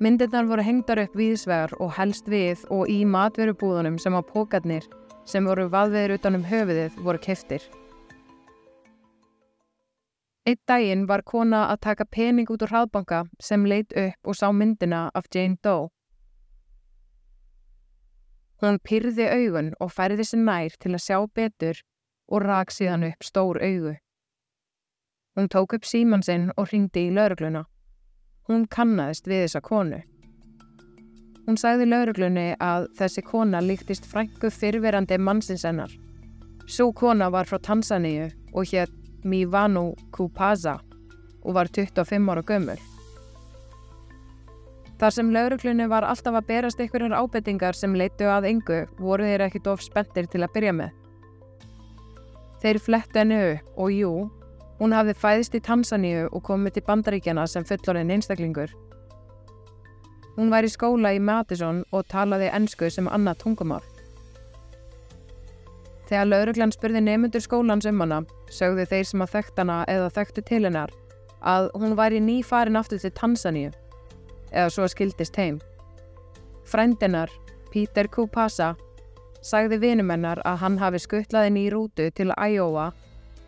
Myndirnar 0.03 0.49
voru 0.51 0.63
hengdar 0.67 0.99
upp 0.99 1.13
viðsvegar 1.15 1.77
og 1.79 1.93
helst 1.95 2.27
við 2.27 2.65
og 2.75 2.89
í 2.91 3.05
matverubúðunum 3.07 4.01
sem 4.03 4.17
á 4.19 4.23
pókarnir 4.27 4.89
sem 5.31 5.47
voru 5.47 5.69
vaðveður 5.71 6.17
utanum 6.17 6.43
höfuðið 6.49 6.97
voru 7.07 7.21
keftir. 7.23 7.63
Eitt 10.43 10.59
daginn 10.67 11.07
var 11.07 11.23
kona 11.23 11.69
að 11.71 11.85
taka 11.87 12.09
pening 12.11 12.51
út 12.51 12.65
úr 12.67 12.73
hraðbanka 12.75 13.21
sem 13.39 13.63
leitt 13.63 13.95
upp 13.95 14.27
og 14.27 14.35
sá 14.41 14.49
myndina 14.51 15.05
af 15.15 15.31
Jane 15.31 15.61
Doe. 15.63 15.93
Hún 18.59 18.83
pyrði 18.83 19.29
augun 19.31 19.71
og 19.79 19.95
færði 19.95 20.27
sér 20.27 20.43
nær 20.49 20.75
til 20.83 20.97
að 20.97 21.05
sjá 21.07 21.21
betur 21.31 21.79
og 22.27 22.43
rak 22.43 22.75
síðan 22.75 23.07
upp 23.13 23.23
stór 23.23 23.63
augu. 23.63 23.95
Hún 25.39 25.47
tók 25.47 25.79
upp 25.79 25.87
síman 25.87 26.27
sinn 26.27 26.51
og 26.57 26.73
ringdi 26.73 27.07
í 27.07 27.15
laurugluna. 27.15 27.69
Hún 28.53 28.67
kannaðist 28.69 29.25
við 29.31 29.47
þessa 29.47 29.61
konu. 29.65 29.99
Hún 31.47 31.57
sagði 31.57 31.87
lauruglunni 31.89 32.51
að 32.61 32.91
þessi 32.99 33.23
kona 33.25 33.63
líktist 33.65 34.05
frængu 34.11 34.51
fyrverandi 34.53 35.17
mannsins 35.17 35.65
hennar. 35.65 35.89
Sú 36.69 36.91
kona 36.93 37.31
var 37.33 37.49
frá 37.49 37.57
Tansaníu 37.65 38.27
og 38.53 38.69
hétt 38.69 38.93
Mivanu 39.25 39.95
Kupaza 40.13 40.75
og 41.43 41.57
var 41.57 41.73
25 41.73 42.29
ára 42.29 42.45
gömur. 42.45 42.83
Þar 45.01 45.17
sem 45.17 45.33
lauruglunni 45.33 45.89
var 45.89 46.05
alltaf 46.05 46.37
að 46.37 46.51
berast 46.53 46.85
einhverjar 46.85 47.17
ábettingar 47.17 47.75
sem 47.75 47.97
leitu 47.97 48.29
að 48.29 48.51
yngu 48.53 48.85
voru 49.01 49.25
þeir 49.33 49.49
ekkit 49.49 49.73
of 49.73 49.81
spenntir 49.81 50.29
til 50.29 50.45
að 50.45 50.53
byrja 50.59 50.77
með. 50.77 50.93
Þeir 52.61 52.85
flettu 52.85 53.19
henni 53.19 53.41
upp 53.49 53.81
og 53.81 53.97
jú, 53.97 54.13
hún 54.83 54.95
hafði 54.97 55.15
fæðist 55.15 55.55
í 55.55 55.61
Tansaníu 55.63 56.25
og 56.35 56.43
komið 56.43 56.75
til 56.75 56.83
bandaríkjana 56.89 57.45
sem 57.47 57.63
fullorinn 57.67 58.11
einstaklingur. 58.11 58.73
Hún 60.35 60.49
var 60.51 60.67
í 60.67 60.71
skóla 60.73 61.13
í 61.15 61.21
Madison 61.23 61.85
og 61.95 62.09
talaði 62.11 62.49
ennsku 62.51 62.89
sem 62.91 63.07
annað 63.07 63.45
tungumál. 63.45 63.83
Þegar 66.09 66.27
lauruglan 66.27 66.73
spurði 66.75 67.03
nefnundur 67.05 67.45
skólans 67.45 67.87
um 67.87 68.03
hana, 68.03 68.19
sögðu 68.51 68.89
þeir 68.91 69.07
sem 69.07 69.23
að 69.23 69.37
þekkt 69.37 69.61
hana 69.63 69.77
eða 69.93 70.09
þekktu 70.17 70.45
til 70.49 70.65
hennar 70.67 70.91
að 71.43 71.69
hún 71.79 71.95
væri 71.99 72.19
nýfarin 72.23 72.79
aftur 72.79 72.99
til 73.03 73.13
Tansaníu, 73.15 73.71
eða 74.51 74.71
svo 74.71 74.89
skildist 74.91 75.39
heim. 75.39 75.61
Frændinar, 76.67 77.31
Peter 77.71 78.11
Kupasa, 78.11 78.73
sagði 79.43 79.79
vinumennar 79.83 80.43
að 80.47 80.59
hann 80.65 80.81
hafi 80.83 81.03
skuttlaði 81.03 81.55
ný 81.55 81.65
rútu 81.71 82.11
til 82.15 82.35
Iowa 82.35 82.91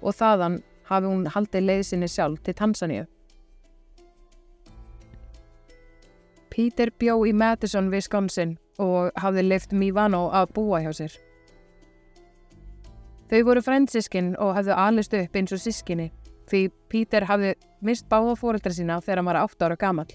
og 0.03 0.15
þaðan 0.15 0.61
hafi 0.89 1.11
hún 1.11 1.27
haldið 1.35 1.69
leiðsinni 1.69 2.09
sjálf 2.09 2.43
til 2.45 2.55
Tansaníu. 2.59 3.05
Peter 6.55 6.93
bjó 6.99 7.17
í 7.27 7.33
Madison, 7.35 7.91
Wisconsin 7.91 8.57
og 8.79 9.11
hafði 9.19 9.43
lift 9.49 9.73
Mivano 9.75 10.29
að 10.31 10.53
búa 10.55 10.83
hjá 10.85 10.93
sér. 10.95 11.17
Þau 13.31 13.41
voru 13.49 13.63
frændsískin 13.65 14.35
og 14.39 14.55
hafðu 14.55 14.77
alist 14.79 15.17
upp 15.19 15.37
eins 15.37 15.55
og 15.57 15.63
sískinni 15.63 16.13
því 16.51 16.61
Peter 16.93 17.25
hafði 17.27 17.55
mist 17.85 18.07
báða 18.11 18.37
fóreldra 18.39 18.75
sína 18.77 19.01
þegar 19.03 19.23
hann 19.23 19.31
var 19.31 19.41
8 19.43 19.67
ára 19.67 19.79
gamal. 19.81 20.11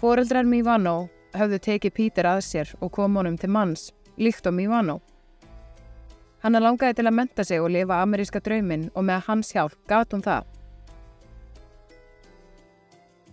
Fóreldrar 0.00 0.44
Mivano 0.44 1.08
hafðu 1.34 1.60
tekið 1.64 1.94
Peter 1.94 2.28
að 2.28 2.42
sér 2.44 2.74
og 2.80 2.92
kom 2.92 3.16
honum 3.16 3.38
til 3.38 3.50
manns 3.54 3.88
líkt 4.18 4.46
og 4.50 4.54
Mivano. 4.58 4.98
Hann 6.42 6.54
langaði 6.54 7.00
til 7.00 7.08
að 7.08 7.16
menta 7.18 7.44
sig 7.44 7.60
og 7.60 7.72
lifa 7.74 7.98
ameríska 8.02 8.40
drauminn 8.44 8.90
og 8.94 9.04
með 9.08 9.24
hans 9.26 9.50
hjálp 9.54 9.74
gat 9.90 10.12
hún 10.14 10.22
það. 10.22 10.46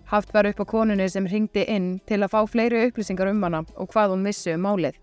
Haft 0.09 0.33
var 0.33 0.45
upp 0.45 0.61
á 0.61 0.65
konunni 0.65 1.05
sem 1.09 1.25
ringdi 1.25 1.65
inn 1.69 1.99
til 2.05 2.21
að 2.21 2.33
fá 2.33 2.39
fleiri 2.49 2.83
upplýsingar 2.87 3.29
um 3.31 3.43
hana 3.43 3.63
og 3.75 3.89
hvað 3.93 4.13
hún 4.13 4.25
vissi 4.25 4.53
um 4.53 4.65
málið. 4.65 4.97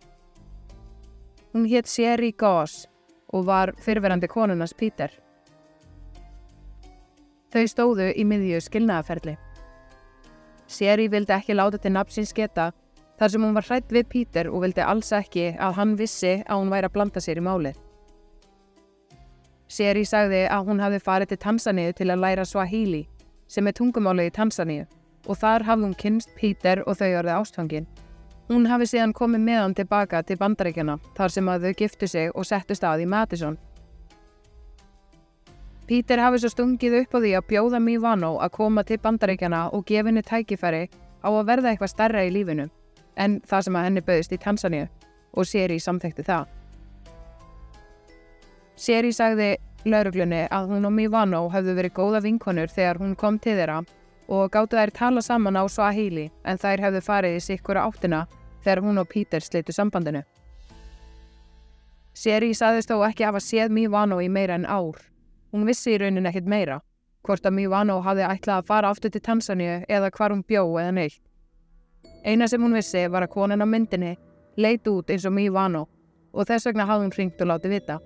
Hún 1.52 1.66
hétt 1.70 1.90
Sherry 1.90 2.32
Goss 2.38 2.86
og 3.32 3.46
var 3.46 3.74
fyrverandi 3.82 4.30
konunnas 4.30 4.74
Peter. 4.74 5.10
Þau 7.52 7.66
stóðu 7.68 8.12
í 8.16 8.24
miðju 8.24 8.62
skilnaðaferli. 8.64 9.36
Sherry 10.70 11.08
vildi 11.12 11.34
ekki 11.36 11.54
láta 11.58 11.78
til 11.78 11.92
nafnsins 11.92 12.32
geta 12.32 12.70
þar 13.18 13.30
sem 13.30 13.42
hún 13.44 13.54
var 13.54 13.66
hrætt 13.68 13.92
við 13.92 14.08
Pítur 14.08 14.48
og 14.50 14.64
vildi 14.64 14.82
alls 14.86 15.12
ekki 15.12 15.50
að 15.58 15.76
hann 15.78 15.96
vissi 15.98 16.38
að 16.46 16.62
hún 16.62 16.72
væri 16.72 16.88
að 16.88 16.94
blanda 16.96 17.20
sér 17.20 17.42
í 17.42 17.44
málið. 17.44 17.76
Seri 19.72 20.02
sagði 20.04 20.42
að 20.52 20.66
hún 20.68 20.80
hafi 20.84 20.98
farið 21.00 21.30
til 21.30 21.38
Tansaníu 21.46 21.92
til 21.96 22.10
að 22.12 22.20
læra 22.20 22.44
Swahili, 22.44 23.06
sem 23.48 23.66
er 23.66 23.76
tungumálið 23.78 24.28
í 24.28 24.34
Tansaníu, 24.36 24.84
og 25.24 25.38
þar 25.40 25.64
hafði 25.64 25.86
hún 25.86 25.98
kynst 26.02 26.34
Pítur 26.36 26.82
og 26.84 26.98
þau 26.98 27.08
orðið 27.22 27.38
ástfangin. 27.38 27.86
Hún 28.50 28.68
hafi 28.68 28.90
síðan 28.90 29.14
komið 29.16 29.44
með 29.46 29.60
hann 29.62 29.76
tilbaka 29.78 30.22
til 30.28 30.36
bandaríkjana 30.42 30.98
þar 31.16 31.32
sem 31.32 31.48
að 31.48 31.66
þau 31.66 31.76
giftu 31.80 32.08
sig 32.10 32.32
og 32.34 32.44
settu 32.44 32.76
stað 32.76 33.06
í 33.06 33.08
Madison. 33.08 33.56
Pítur 35.88 36.20
hafi 36.20 36.42
svo 36.42 36.52
stungið 36.52 37.00
upp 37.00 37.16
á 37.16 37.18
því 37.24 37.34
að 37.38 37.48
bjóða 37.48 37.80
Mívano 37.80 38.34
að 38.44 38.56
koma 38.58 38.84
til 38.84 39.00
bandaríkjana 39.00 39.70
og 39.72 39.86
gefinni 39.88 40.20
tækifæri 40.20 40.88
á 41.24 41.28
að 41.32 41.46
verða 41.48 41.72
eitthvað 41.72 41.94
starra 41.96 42.26
í 42.26 42.34
lífinu 42.34 42.68
en 43.16 43.40
það 43.40 43.64
sem 43.64 43.78
að 43.78 43.88
henni 43.88 44.04
bauðist 44.04 44.36
í 44.36 44.42
Tansaníu 44.42 44.88
og 45.32 45.48
Seri 45.48 45.80
samþekti 45.80 46.28
það. 46.28 46.50
Seri 48.82 49.12
sagði 49.14 49.52
lauruglunni 49.86 50.46
að 50.50 50.72
hún 50.72 50.88
og 50.88 50.94
Mivano 50.96 51.44
hafðu 51.52 51.74
verið 51.76 51.92
góða 51.94 52.20
vinkonur 52.24 52.70
þegar 52.72 52.98
hún 52.98 53.12
kom 53.18 53.36
til 53.38 53.54
þeirra 53.54 53.76
og 54.26 54.50
gáttu 54.50 54.78
þær 54.78 54.92
tala 54.96 55.22
saman 55.22 55.58
á 55.58 55.62
Swahili 55.70 56.24
en 56.42 56.58
þær 56.58 56.82
hefðu 56.86 57.02
farið 57.06 57.36
í 57.36 57.44
sikkura 57.44 57.84
áttina 57.86 58.24
þegar 58.64 58.82
hún 58.82 58.98
og 58.98 59.06
Pítur 59.12 59.44
slitu 59.44 59.74
sambandinu. 59.76 60.24
Seri 62.12 62.50
sagðist 62.58 62.90
þó 62.90 63.04
ekki 63.06 63.28
hafa 63.28 63.38
séð 63.38 63.70
Mivano 63.70 64.18
í 64.18 64.28
meira 64.28 64.58
en 64.58 64.66
ár. 64.66 64.98
Hún 65.54 65.66
vissi 65.68 65.94
í 65.94 66.00
raunin 66.02 66.26
ekkit 66.26 66.50
meira, 66.50 66.80
hvort 67.22 67.46
að 67.46 67.58
Mivano 67.60 68.00
hafði 68.02 68.26
ætlað 68.26 68.64
að 68.64 68.70
fara 68.72 68.90
aftur 68.90 69.14
til 69.14 69.22
Tansaníu 69.22 69.82
eða 69.88 70.10
hvar 70.10 70.34
hún 70.34 70.42
bjó 70.42 70.66
eða 70.82 70.96
neitt. 70.98 71.22
Eina 72.26 72.48
sem 72.50 72.62
hún 72.62 72.74
vissi 72.74 73.06
var 73.06 73.28
að 73.28 73.34
konan 73.36 73.62
á 73.62 73.66
myndinni 73.66 74.16
leit 74.58 74.88
út 74.90 75.10
eins 75.10 75.26
og 75.26 75.38
mjög 75.38 75.54
vano 75.54 75.88
og 76.32 76.48
þess 76.50 76.66
vegna 76.66 76.88
hafði 76.90 77.06
hún 77.06 77.14
hringt 77.14 77.46
og 77.46 77.52
látið 77.52 77.78
vita. 77.78 78.02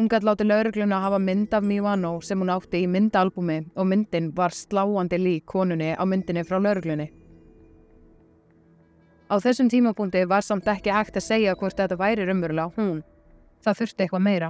Hún 0.00 0.08
gæti 0.08 0.24
látið 0.24 0.48
laurugluna 0.48 0.96
að 0.96 1.02
hafa 1.04 1.16
mynd 1.20 1.52
af 1.52 1.64
mjög 1.68 1.82
vano 1.84 2.10
sem 2.24 2.40
hún 2.40 2.50
átti 2.54 2.78
í 2.80 2.86
myndalbumi 2.88 3.56
og 3.76 3.84
myndin 3.84 4.30
var 4.32 4.54
sláandi 4.56 5.18
lík 5.20 5.42
konunni 5.44 5.90
á 5.92 6.00
myndinni 6.08 6.40
frá 6.48 6.56
lauruglunni. 6.56 7.04
Á 9.28 9.36
þessum 9.44 9.68
tímapunkti 9.68 10.22
var 10.24 10.40
samt 10.40 10.70
ekki 10.72 10.94
hægt 10.96 11.18
að 11.20 11.26
segja 11.26 11.52
hvort 11.52 11.76
þetta 11.76 11.98
væri 12.00 12.24
raunverulega 12.24 12.72
hún. 12.78 13.02
Það 13.60 13.76
þurfti 13.80 14.06
eitthvað 14.06 14.24
meira. 14.24 14.48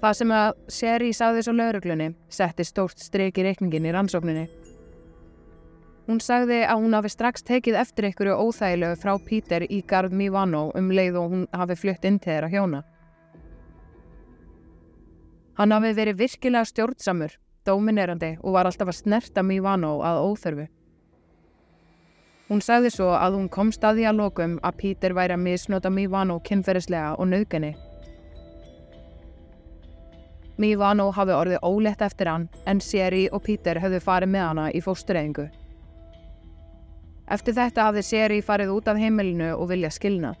Það 0.00 0.16
sem 0.22 0.32
að 0.38 0.54
Sherry 0.78 1.10
sagði 1.12 1.42
svo 1.44 1.54
lauruglunni 1.58 2.06
setti 2.32 2.64
stórt 2.64 3.04
streik 3.04 3.36
í 3.36 3.44
reikningin 3.44 3.90
í 3.90 3.92
rannsókninni. 3.92 4.46
Hún 6.08 6.24
sagði 6.24 6.62
að 6.64 6.86
hún 6.86 6.96
hafi 6.96 7.12
strax 7.12 7.44
tekið 7.44 7.76
eftir 7.84 8.08
einhverju 8.08 8.40
óþægilegu 8.46 8.96
frá 9.04 9.12
Pítur 9.28 9.68
í 9.68 9.82
Garð 9.84 10.16
Mívano 10.16 10.70
um 10.72 10.88
leið 10.88 11.20
og 11.20 11.36
hún 11.36 11.46
hafi 11.52 11.76
flutt 11.84 12.08
inn 12.08 12.16
til 12.16 12.32
þeirra 12.32 12.50
hjóna. 12.56 12.82
Hann 15.58 15.72
hafi 15.74 15.92
verið 15.92 16.20
virkilega 16.22 16.64
stjórnsamur, 16.64 17.34
dominerandi 17.68 18.36
og 18.40 18.54
var 18.56 18.68
alltaf 18.68 18.88
að 18.88 18.98
snerta 19.02 19.42
Mívano 19.44 19.98
að 20.00 20.20
óþörfu. 20.26 20.66
Hún 22.48 22.60
sagði 22.64 22.90
svo 22.92 23.10
að 23.16 23.36
hún 23.38 23.48
kom 23.52 23.70
staði 23.72 24.04
að 24.08 24.18
lokum 24.18 24.58
að 24.64 24.78
Pítur 24.80 25.14
væri 25.16 25.36
að 25.36 25.44
misnota 25.44 25.90
Mívano 25.92 26.38
kynferðislega 26.44 27.14
og 27.16 27.28
nöðgenni. 27.30 27.72
Mívano 30.60 31.10
hafi 31.16 31.32
orðið 31.32 31.64
ólegt 31.64 32.02
eftir 32.04 32.28
hann 32.28 32.48
en 32.68 32.80
Seri 32.80 33.26
og 33.32 33.44
Pítur 33.46 33.80
höfðu 33.80 34.00
farið 34.04 34.32
með 34.34 34.46
hana 34.46 34.66
í 34.72 34.82
fóstureyðingu. 34.84 35.46
Eftir 37.32 37.56
þetta 37.56 37.88
hafði 37.88 38.02
Seri 38.04 38.40
farið 38.44 38.74
út 38.74 38.88
af 38.92 39.00
heimilinu 39.00 39.52
og 39.54 39.68
vilja 39.72 39.92
skilna. 39.92 40.34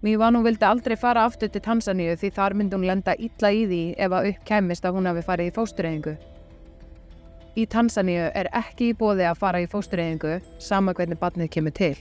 Mívanu 0.00 0.40
vildi 0.40 0.64
aldrei 0.64 0.96
fara 0.96 1.26
aftur 1.28 1.50
til 1.52 1.60
Tansaníu 1.60 2.14
því 2.16 2.28
þar 2.32 2.54
myndi 2.56 2.76
hún 2.78 2.86
lenda 2.88 3.12
illa 3.20 3.48
í 3.52 3.64
því 3.68 3.80
ef 4.00 4.14
að 4.16 4.28
upp 4.30 4.44
kemist 4.48 4.86
að 4.88 4.94
hún 4.96 5.08
hafi 5.10 5.24
farið 5.26 5.50
í 5.50 5.54
fóstureyðingu. 5.58 6.14
Í 7.60 7.66
Tansaníu 7.68 8.30
er 8.40 8.48
ekki 8.56 8.88
í 8.90 8.94
bóði 8.96 9.26
að 9.28 9.42
fara 9.42 9.60
í 9.60 9.66
fóstureyðingu 9.68 10.38
sama 10.62 10.94
hvernig 10.96 11.20
barnið 11.20 11.50
kemur 11.56 11.74
til. 11.76 11.92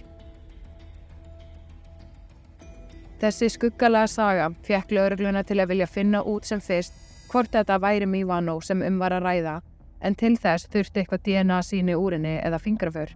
Þessi 3.19 3.49
skuggalega 3.51 4.07
saga 4.07 4.47
fekk 4.63 4.95
laurugluna 4.95 5.43
til 5.43 5.59
að 5.59 5.73
vilja 5.73 5.89
finna 5.91 6.23
út 6.23 6.47
sem 6.47 6.63
fyrst 6.63 6.95
hvort 7.33 7.51
þetta 7.51 7.81
væri 7.83 8.07
Mívanu 8.07 8.61
sem 8.63 8.79
um 8.79 9.03
var 9.03 9.17
að 9.17 9.27
ræða 9.27 9.57
en 9.99 10.15
til 10.15 10.37
þess 10.39 10.71
þurfti 10.71 11.03
eitthvað 11.03 11.25
DNA 11.27 11.59
síni 11.67 11.99
úr 11.99 12.15
henni 12.15 12.37
eða 12.39 12.63
fingraför. 12.63 13.11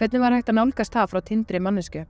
Hvernig 0.00 0.24
var 0.24 0.32
hægt 0.32 0.48
að 0.48 0.60
nálgast 0.62 0.96
það 0.96 1.12
frá 1.12 1.20
tindri 1.28 1.60
mannesku? 1.60 2.06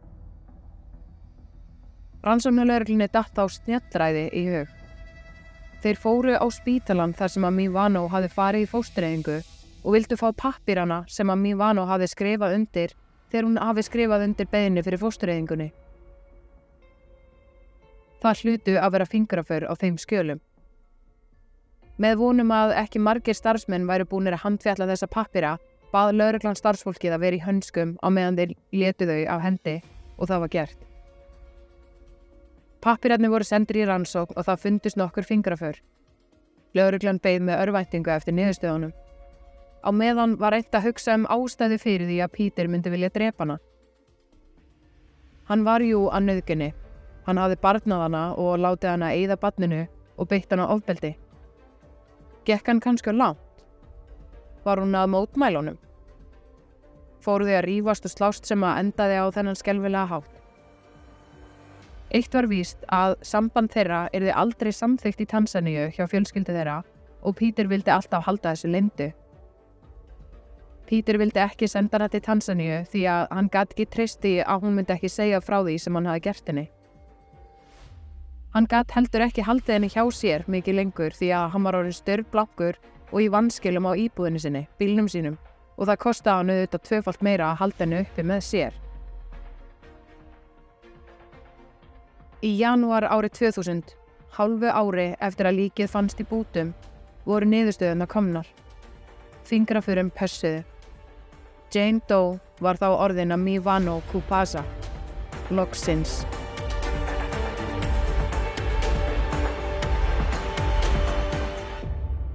Rannsóknulegurlinni 2.23 3.09
datt 3.11 3.35
á 3.35 3.45
snjallræði 3.51 4.29
í 4.39 4.43
hug. 4.47 4.69
Þeir 5.83 5.99
fóru 5.99 6.35
á 6.39 6.47
spítalan 6.55 7.15
þar 7.19 7.33
sem 7.35 7.47
að 7.49 7.57
Mívano 7.57 8.05
hafi 8.13 8.29
farið 8.31 8.63
í 8.63 8.69
fóstureyingu 8.71 9.39
og 9.83 9.97
vildu 9.97 10.19
fá 10.21 10.29
pappirana 10.31 11.01
sem 11.11 11.31
að 11.33 11.41
Mívano 11.43 11.87
hafi 11.91 12.07
skrifað 12.07 12.55
undir 12.61 12.95
þegar 13.33 13.49
hún 13.49 13.59
hafi 13.59 13.83
skrifað 13.89 14.27
undir 14.29 14.51
beðinni 14.53 14.85
fyrir 14.87 15.03
fóstureyingunni. 15.03 15.73
Það 18.23 18.45
hlutu 18.45 18.77
að 18.79 18.95
vera 18.95 19.11
fingraför 19.17 19.67
á 19.67 19.75
þeim 19.75 19.99
skjölum. 19.99 20.39
Með 21.99 22.17
vonum 22.23 22.55
að 22.55 22.77
ekki 22.85 23.03
margir 23.03 23.35
starfsmenn 23.35 23.91
væri 23.91 24.07
búinir 24.07 24.39
að 24.39 24.45
handfjalla 24.47 24.87
þessa 24.93 25.11
pappira 25.11 25.57
bað 25.91 26.15
lauruglan 26.21 26.57
starfsfólkið 26.57 27.19
að 27.19 27.27
vera 27.27 27.43
í 27.43 27.43
hönskum 27.43 27.99
á 27.99 28.07
meðan 28.15 28.39
þeir 28.39 28.57
letu 28.71 29.11
þau 29.11 29.21
af 29.35 29.45
hendi 29.49 29.79
og 30.17 30.31
það 30.31 30.47
var 30.47 30.55
gert. 30.55 30.92
Pappirarnir 32.83 33.31
voru 33.31 33.47
sendir 33.47 33.79
í 33.79 33.85
rannsókn 33.87 34.35
og 34.35 34.47
það 34.49 34.63
fundist 34.65 34.99
nokkur 34.99 35.27
fingraför. 35.27 35.77
Lauruglan 36.75 37.21
beigð 37.23 37.45
með 37.47 37.61
örvæntingu 37.63 38.11
eftir 38.11 38.35
niðurstöðunum. 38.35 38.91
Á 39.87 39.91
meðan 39.95 40.35
var 40.41 40.57
eitt 40.57 40.75
að 40.75 40.89
hugsa 40.89 41.15
um 41.15 41.29
ástæði 41.31 41.79
fyrir 41.79 42.11
því 42.11 42.19
að 42.25 42.33
Pítur 42.35 42.71
myndi 42.73 42.91
vilja 42.91 43.13
drepa 43.15 43.45
hana. 43.45 43.59
Hann 45.47 45.63
var 45.67 45.87
jú 45.87 46.09
að 46.11 46.27
nöðginni. 46.27 46.73
Hann 47.27 47.39
hafði 47.39 47.61
barnað 47.63 48.05
hana 48.07 48.25
og 48.35 48.59
látið 48.59 48.95
hana 48.97 49.15
eigða 49.15 49.39
barninu 49.39 49.83
og 50.19 50.31
beitt 50.35 50.51
hana 50.51 50.67
ofbeldi. 50.75 51.15
Gekk 52.47 52.67
hann 52.67 52.83
kannski 52.83 53.15
á 53.15 53.15
langt? 53.15 53.67
Var 54.65 54.83
hún 54.83 54.99
að 54.99 55.11
mótmælunum? 55.15 55.79
Fóru 57.23 57.47
þið 57.47 57.61
að 57.61 57.67
rífast 57.69 58.11
og 58.11 58.17
slást 58.17 58.47
sem 58.51 58.63
að 58.67 58.79
endaði 58.83 59.23
á 59.23 59.27
þennan 59.31 59.59
skelvilega 59.59 60.11
hátt. 60.11 60.42
Eitt 62.13 62.35
var 62.37 62.45
víst 62.45 62.83
að 62.93 63.15
samband 63.25 63.73
þeirra 63.73 64.03
erði 64.13 64.33
aldrei 64.37 64.69
samþygt 64.77 65.23
í 65.25 65.27
Tansaníu 65.31 65.87
hjá 65.95 66.05
fjölskyldi 66.11 66.53
þeirra 66.53 66.83
og 67.25 67.37
Pítur 67.39 67.71
vildi 67.71 67.89
alltaf 67.95 68.27
halda 68.27 68.53
þessu 68.53 68.69
lindu. 68.69 69.07
Pítur 70.91 71.17
vildi 71.23 71.41
ekki 71.41 71.71
senda 71.73 71.97
hana 71.97 72.11
til 72.13 72.21
Tansaníu 72.27 72.83
því 72.93 73.07
að 73.09 73.25
hann 73.33 73.49
gæti 73.55 73.73
ekki 73.79 73.89
tristi 73.95 74.35
að 74.45 74.67
hún 74.67 74.77
myndi 74.77 74.93
ekki 74.93 75.09
segja 75.09 75.41
frá 75.41 75.63
því 75.63 75.79
sem 75.81 75.97
hann 75.97 76.11
hafi 76.11 76.25
gert 76.29 76.53
henni. 76.53 76.67
Hann 78.53 78.69
gæti 78.69 78.99
heldur 78.99 79.25
ekki 79.31 79.49
haldið 79.49 79.79
henni 79.79 79.93
hjá 79.95 80.05
sér 80.13 80.45
mikið 80.53 80.81
lengur 80.83 81.17
því 81.17 81.33
að 81.39 81.49
hann 81.55 81.65
var 81.65 81.81
orðin 81.81 81.97
störrblankur 81.97 82.83
og 83.09 83.19
í 83.25 83.33
vanskilum 83.33 83.89
á 83.89 83.97
íbúðinu 83.97 84.45
sinni, 84.45 84.67
bílnum 84.77 85.09
sínum 85.09 85.41
og 85.79 85.89
það 85.89 86.03
kostiði 86.05 86.37
hann 86.37 86.53
auðvitað 86.59 86.89
tvöfalt 86.91 87.25
meira 87.25 87.53
að 87.55 87.61
halda 87.65 87.87
henni 87.87 88.05
uppi 88.05 88.29
með 88.29 88.49
sér. 88.53 88.82
Í 92.43 92.57
janúar 92.59 93.05
árið 93.07 93.37
2000, 93.39 93.93
hálfu 94.35 94.67
ári 94.67 95.13
eftir 95.23 95.47
að 95.47 95.61
líkið 95.61 95.91
fannst 95.93 96.19
í 96.19 96.25
bútum, 96.27 96.73
voru 97.23 97.47
niðurstöðuna 97.47 98.09
komnar. 98.11 98.49
Fingrafurum 99.47 100.11
pössuðu. 100.11 100.65
Jane 101.71 102.03
Doe 102.11 102.41
var 102.59 102.83
þá 102.83 102.89
orðin 102.97 103.37
að 103.37 103.45
Mivano 103.47 104.01
Kupasa. 104.11 104.65
Loksins. 105.55 106.25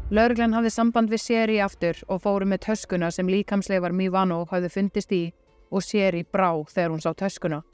Lörglann 0.07 0.55
hafði 0.55 0.71
samband 0.71 1.11
við 1.11 1.25
Seri 1.25 1.59
aftur 1.59 1.99
og 2.07 2.23
fóru 2.23 2.47
með 2.47 2.69
töskuna 2.71 3.11
sem 3.11 3.27
líkamsleifar 3.27 3.91
Mivano 3.91 4.45
hafði 4.47 4.71
fundist 4.71 5.11
í 5.11 5.25
og 5.67 5.83
Seri 5.83 6.23
brá 6.23 6.53
þegar 6.63 6.95
hún 6.95 7.03
sá 7.03 7.11
töskuna. 7.11 7.65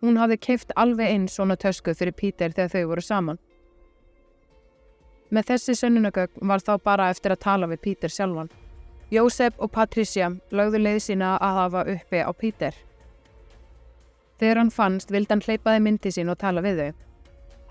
Hún 0.00 0.16
hafði 0.16 0.36
keift 0.40 0.72
alveg 0.80 1.12
einn 1.12 1.28
svona 1.28 1.56
tösku 1.60 1.92
fyrir 1.94 2.16
Pítur 2.16 2.54
þegar 2.56 2.70
þau 2.72 2.88
voru 2.88 3.04
saman. 3.04 3.38
Með 5.30 5.52
þessi 5.52 5.76
sönnunagögn 5.78 6.48
var 6.48 6.60
þá 6.64 6.72
bara 6.82 7.10
eftir 7.12 7.34
að 7.34 7.42
tala 7.44 7.68
við 7.70 7.82
Pítur 7.84 8.10
sjálfan. 8.10 8.48
Jósef 9.10 9.58
og 9.58 9.70
Patricia 9.70 10.30
lögðu 10.50 10.80
leið 10.80 11.02
sína 11.04 11.36
að 11.38 11.58
hafa 11.58 11.84
uppi 11.94 12.22
á 12.24 12.30
Pítur. 12.32 12.74
Þegar 14.40 14.56
hann 14.56 14.70
fannst 14.70 15.10
vildi 15.12 15.34
hann 15.34 15.44
hleypaði 15.44 15.80
myndi 15.84 16.10
sín 16.14 16.32
og 16.32 16.38
tala 16.40 16.64
við 16.64 16.80
þau. 16.80 16.92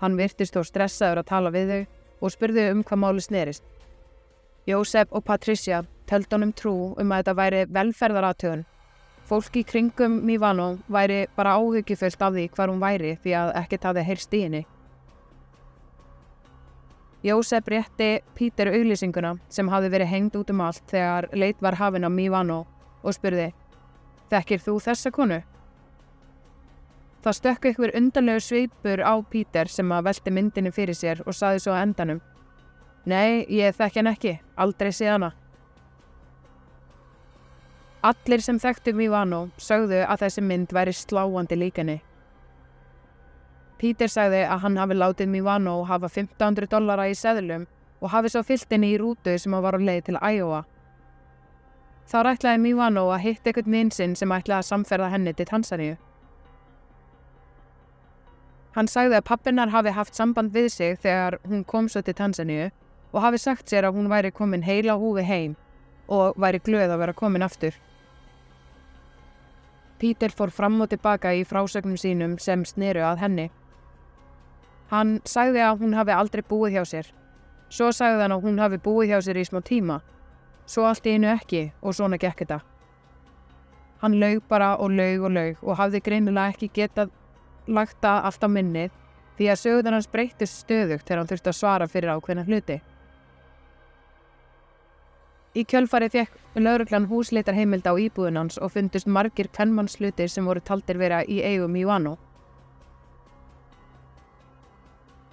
Hann 0.00 0.16
virtist 0.16 0.54
þó 0.54 0.62
stressaður 0.64 1.18
að 1.24 1.30
tala 1.32 1.50
við 1.50 1.72
þau 1.74 1.82
og 2.20 2.32
spurði 2.32 2.70
um 2.70 2.84
hvað 2.84 3.02
máli 3.04 3.24
snerist. 3.24 3.64
Jósef 4.70 5.10
og 5.10 5.24
Patricia 5.24 5.82
töldi 6.06 6.36
honum 6.36 6.52
trú 6.52 6.94
um 6.94 7.12
að 7.12 7.24
þetta 7.24 7.34
væri 7.42 7.66
velferðaratögun. 9.30 9.30
Fólki 9.30 9.62
kringum 9.64 10.24
Mívano 10.26 10.78
væri 10.88 11.28
bara 11.36 11.54
áhugiföld 11.54 12.20
af 12.20 12.32
því 12.34 12.48
hvar 12.50 12.68
hún 12.68 12.80
væri 12.80 13.16
því 13.22 13.34
að 13.38 13.52
ekkert 13.62 13.84
hafði 13.84 14.04
heyrst 14.04 14.34
í 14.34 14.42
henni. 14.42 14.66
Jósef 17.22 17.68
rétti 17.68 18.22
Pítur 18.34 18.72
auglýsinguna 18.72 19.38
sem 19.48 19.68
hafði 19.68 19.90
verið 19.90 20.08
hengd 20.08 20.36
út 20.36 20.50
um 20.50 20.60
allt 20.60 20.82
þegar 20.88 21.28
leit 21.34 21.60
var 21.62 21.74
hafinn 21.74 22.04
á 22.04 22.10
Mívano 22.10 22.66
og 23.02 23.14
spurði 23.14 23.52
Þekkir 24.30 24.60
þú 24.60 24.80
þessa 24.80 25.10
konu? 25.10 25.42
Það 27.22 27.36
stökk 27.36 27.64
ykkur 27.70 27.94
undanlegu 27.94 28.40
sveipur 28.40 29.02
á 29.04 29.14
Pítur 29.30 29.68
sem 29.68 29.92
að 29.92 30.04
velti 30.04 30.30
myndinu 30.30 30.72
fyrir 30.72 30.94
sér 30.94 31.22
og 31.26 31.34
saði 31.34 31.60
svo 31.60 31.74
endanum 31.76 32.20
Nei, 33.06 33.46
ég 33.48 33.76
þekk 33.76 33.94
henn 33.96 34.10
ekki, 34.10 34.40
aldrei 34.56 34.92
sé 34.92 35.06
hana. 35.08 35.32
Allir 38.00 38.40
sem 38.40 38.56
þekktu 38.56 38.94
Mívano 38.96 39.50
sögðu 39.60 39.98
að 40.06 40.22
þessi 40.22 40.40
mynd 40.40 40.70
væri 40.72 40.92
sláandi 40.96 41.56
líkinni. 41.60 41.98
Pítur 43.76 44.08
sagði 44.08 44.40
að 44.46 44.62
hann 44.62 44.78
hafi 44.80 44.96
látið 44.96 45.28
Mívano 45.28 45.74
hafa 45.84 46.08
1500 46.08 46.70
dollara 46.72 47.10
í 47.10 47.16
seðlum 47.16 47.66
og 48.00 48.12
hafi 48.14 48.32
svo 48.32 48.40
fyllt 48.48 48.72
henni 48.72 48.94
í 48.94 49.00
rútu 49.00 49.34
sem 49.36 49.52
að 49.52 49.66
var 49.66 49.76
á 49.76 49.80
leið 49.84 50.00
til 50.06 50.16
Iowa. 50.16 50.62
Þá 52.08 52.16
rætlaði 52.24 52.62
Mívano 52.64 53.04
að 53.12 53.26
hitt 53.26 53.52
ekkert 53.52 53.68
vinsinn 53.68 54.16
sem 54.16 54.32
ætlaði 54.32 54.62
að 54.62 54.70
samferða 54.70 55.10
henni 55.12 55.36
til 55.36 55.48
Tansaníu. 55.52 55.98
Hann 58.78 58.88
sagði 58.88 59.20
að 59.20 59.28
pappinnar 59.28 59.74
hafi 59.76 59.92
haft 59.92 60.16
samband 60.16 60.56
við 60.56 60.70
sig 60.72 60.96
þegar 61.04 61.36
hún 61.44 61.68
kom 61.68 61.92
svo 61.92 62.00
til 62.00 62.16
Tansaníu 62.16 62.70
og 63.12 63.20
hafi 63.20 63.44
sagt 63.44 63.68
sér 63.68 63.84
að 63.84 64.00
hún 64.00 64.08
væri 64.08 64.32
komin 64.32 64.64
heila 64.64 64.96
húfi 64.96 65.28
heim 65.28 65.56
og 66.08 66.40
væri 66.40 66.64
glöð 66.64 66.88
að 66.96 67.00
vera 67.04 67.18
komin 67.20 67.44
aftur. 67.44 67.76
Pítur 70.00 70.32
fór 70.32 70.50
fram 70.50 70.80
og 70.80 70.88
tilbaka 70.88 71.34
í 71.36 71.42
frásögnum 71.44 71.98
sínum 72.00 72.38
sem 72.40 72.64
sneru 72.64 73.02
að 73.04 73.20
henni. 73.20 73.50
Hann 74.90 75.18
sagði 75.28 75.60
að 75.60 75.82
hún 75.84 75.96
hafi 75.98 76.14
aldrei 76.16 76.42
búið 76.42 76.78
hjá 76.78 76.84
sér. 76.88 77.10
Svo 77.68 77.90
sagði 77.92 78.24
hann 78.24 78.34
að 78.34 78.46
hún 78.48 78.58
hafi 78.58 78.80
búið 78.80 79.12
hjá 79.12 79.18
sér 79.26 79.38
í 79.38 79.44
smá 79.44 79.60
tíma. 79.60 80.00
Svo 80.66 80.86
allt 80.88 81.06
í 81.06 81.14
einu 81.14 81.28
ekki 81.30 81.66
og 81.82 81.94
svona 81.94 82.18
gekk 82.18 82.42
þetta. 82.42 82.60
Hann 84.00 84.16
laug 84.22 84.40
bara 84.48 84.72
og 84.80 84.90
laug 84.96 85.28
og 85.28 85.34
laug 85.36 85.60
og 85.62 85.76
hafði 85.76 86.00
greinilega 86.00 86.54
ekki 86.54 86.70
getað 86.80 87.12
lagta 87.68 88.16
allt 88.24 88.40
á 88.40 88.48
minnið 88.48 88.96
því 89.36 89.50
að 89.52 89.60
sögðan 89.60 89.98
hans 89.98 90.08
breytist 90.08 90.64
stöðugt 90.64 91.04
þegar 91.04 91.20
hann 91.20 91.30
þurfti 91.30 91.52
að 91.52 91.58
svara 91.60 91.88
fyrir 91.88 92.14
ákveðna 92.16 92.46
hluti. 92.48 92.80
Í 95.50 95.64
kjölfarið 95.66 96.12
fekk 96.14 96.58
lauruglan 96.62 97.08
húsleitar 97.10 97.56
heimild 97.58 97.86
á 97.90 97.98
íbúðun 97.98 98.38
hans 98.38 98.58
og 98.62 98.70
fundust 98.76 99.08
margir 99.10 99.48
kvennmannslutir 99.50 100.30
sem 100.30 100.46
voru 100.46 100.62
taldir 100.62 100.98
vera 101.00 101.24
í 101.26 101.40
eigum 101.42 101.74
í 101.74 101.82
Vano. 101.88 102.16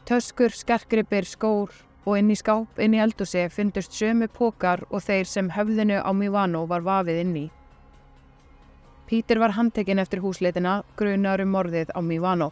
Töskur, 0.09 0.55
skerkripir, 0.55 1.27
skór 1.27 1.69
og 2.07 2.15
inn 2.17 2.31
í 2.31 2.37
skáp 2.39 2.79
inn 2.81 2.95
í 2.95 3.01
eldúsi 3.03 3.43
fundust 3.53 3.93
sömu 3.93 4.29
pókar 4.31 4.85
og 4.89 5.03
þeir 5.03 5.27
sem 5.29 5.51
höfðinu 5.53 5.99
á 6.01 6.11
Mivano 6.15 6.63
var 6.65 6.85
vafið 6.85 7.21
inn 7.21 7.35
í. 7.43 7.47
Pítur 9.07 9.39
var 9.43 9.53
handtekinn 9.55 9.99
eftir 9.99 10.23
húsleitina, 10.23 10.81
grunar 10.97 11.43
um 11.43 11.51
morðið 11.53 11.93
á 11.93 11.99
Mivano. 12.01 12.49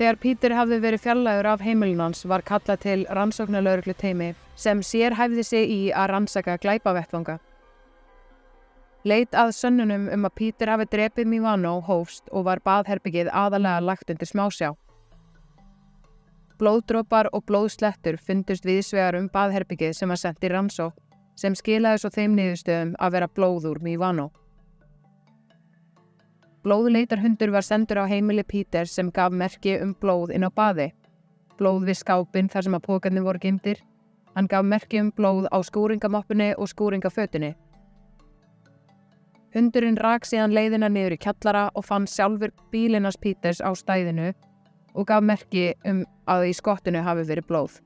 Þegar 0.00 0.16
Pítur 0.16 0.52
hafði 0.56 0.76
verið 0.80 1.02
fjallægur 1.04 1.46
af 1.50 1.60
heimilunans 1.60 2.22
var 2.24 2.40
kallað 2.48 2.78
til 2.86 3.00
rannsóknarlauruglu 3.12 3.92
teimi 4.00 4.30
sem 4.56 4.78
sér 4.80 5.12
hæfði 5.18 5.42
sig 5.44 5.66
í 5.68 5.80
að 5.92 6.06
rannsaka 6.14 6.54
glæpavettvanga. 6.62 7.34
Leit 9.04 9.36
að 9.36 9.52
sönnunum 9.58 10.06
um 10.08 10.24
að 10.24 10.34
Pítur 10.40 10.72
hafi 10.72 10.86
drepið 10.88 11.28
Mivano 11.28 11.74
hófst 11.84 12.32
og 12.32 12.46
var 12.48 12.64
baðherbyggið 12.64 13.28
aðalega 13.28 13.84
lagt 13.84 14.08
undir 14.14 14.32
smásjá. 14.32 14.70
Blóðdrópar 16.56 17.28
og 17.36 17.44
blóðslettur 17.44 18.16
fundust 18.16 18.64
viðsvegar 18.64 19.20
um 19.20 19.28
baðherbyggið 19.28 19.98
sem 20.00 20.08
var 20.08 20.24
sendt 20.24 20.48
í 20.48 20.54
rannsók 20.54 20.96
sem 21.36 21.52
skilaði 21.52 22.00
svo 22.00 22.14
þeim 22.16 22.40
niðurstöðum 22.40 22.96
að 22.96 23.18
vera 23.18 23.28
blóður 23.36 23.84
Mivano. 23.84 24.30
Blóðleitarhundur 26.60 27.54
var 27.54 27.64
sendur 27.64 28.02
á 28.04 28.10
heimili 28.10 28.42
Píter 28.44 28.84
sem 28.84 29.08
gaf 29.08 29.32
merki 29.32 29.78
um 29.80 29.94
blóð 29.96 30.34
inn 30.36 30.44
á 30.44 30.52
baði. 30.52 30.90
Blóð 31.56 31.86
við 31.88 31.96
skápin 32.02 32.50
þar 32.52 32.66
sem 32.66 32.76
að 32.76 32.84
pókarnir 32.84 33.24
voru 33.24 33.40
gimtir. 33.40 33.80
Hann 34.34 34.48
gaf 34.48 34.66
merki 34.68 35.00
um 35.00 35.08
blóð 35.16 35.48
á 35.48 35.56
skúringamoppunni 35.64 36.50
og 36.60 36.68
skúringafötunni. 36.68 37.54
Hundurinn 39.56 39.96
rak 39.96 40.28
síðan 40.28 40.52
leiðina 40.52 40.90
niður 40.92 41.16
í 41.16 41.18
kjallara 41.24 41.70
og 41.74 41.86
fann 41.88 42.04
sjálfur 42.06 42.52
bílinas 42.70 43.16
Píters 43.16 43.64
á 43.64 43.72
stæðinu 43.72 44.34
og 44.92 45.08
gaf 45.08 45.24
merki 45.24 45.72
um 45.88 46.04
að 46.28 46.50
í 46.50 46.52
skottinu 46.60 47.00
hafi 47.00 47.24
verið 47.24 47.48
blóð. 47.48 47.80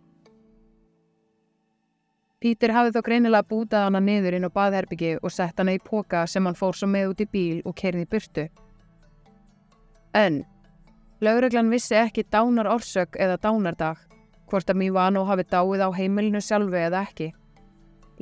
Pítur 2.43 2.75
hafi 2.75 2.91
þó 2.91 3.01
greinilega 3.07 3.47
bútað 3.49 3.87
hana 3.87 4.03
niður 4.03 4.35
inn 4.37 4.51
á 4.51 4.53
baðherbyggi 4.53 5.15
og 5.23 5.33
sett 5.33 5.63
hana 5.63 5.79
í 5.79 5.81
póka 5.81 6.27
sem 6.27 6.45
hann 6.45 6.59
fór 6.59 6.75
svo 6.75 6.91
með 6.91 7.15
út 7.15 7.23
í 7.23 7.31
bíl 7.31 7.63
og 7.65 7.79
kerði 7.79 8.03
í 8.03 8.11
burtu. 8.11 8.51
En 10.15 10.45
lauruglan 11.21 11.71
vissi 11.71 11.97
ekki 11.99 12.23
dánar 12.31 12.69
orsök 12.71 13.17
eða 13.19 13.39
dánardag, 13.43 13.97
hvort 14.47 14.69
að 14.71 14.79
Mívano 14.79 15.25
hafi 15.27 15.43
dáið 15.51 15.83
á 15.83 15.91
heimilinu 15.97 16.41
sjálfu 16.41 16.79
eða 16.79 17.01
ekki. 17.09 17.33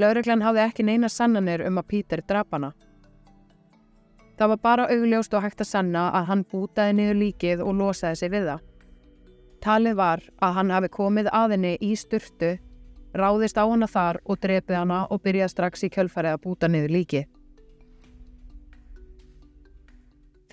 Lauruglan 0.00 0.40
hafði 0.42 0.62
ekki 0.64 0.86
neina 0.88 1.10
sannanir 1.12 1.66
um 1.66 1.76
að 1.76 1.88
Pítur 1.90 2.22
drapana. 2.24 2.72
Það 4.38 4.48
var 4.54 4.60
bara 4.62 4.88
augljóst 4.88 5.34
og 5.36 5.44
hægt 5.44 5.60
að 5.60 5.68
sanna 5.68 6.06
að 6.16 6.28
hann 6.30 6.44
bútaði 6.48 6.96
niður 6.96 7.20
líkið 7.20 7.60
og 7.66 7.76
losaði 7.76 8.20
sig 8.22 8.32
við 8.32 8.48
það. 8.48 8.62
Talið 9.62 9.98
var 10.00 10.24
að 10.40 10.56
hann 10.56 10.72
hafi 10.74 10.88
komið 10.96 11.28
aðinni 11.30 11.76
í 11.76 11.92
styrtu, 11.96 12.56
ráðist 13.14 13.60
á 13.60 13.68
hana 13.68 13.86
þar 13.86 14.22
og 14.24 14.40
drepið 14.40 14.80
hana 14.80 15.04
og 15.12 15.20
byrjaði 15.22 15.52
strax 15.52 15.84
í 15.84 15.92
kjölfarið 15.92 16.38
að 16.38 16.44
búta 16.46 16.72
niður 16.72 16.96
líkið. 16.96 17.28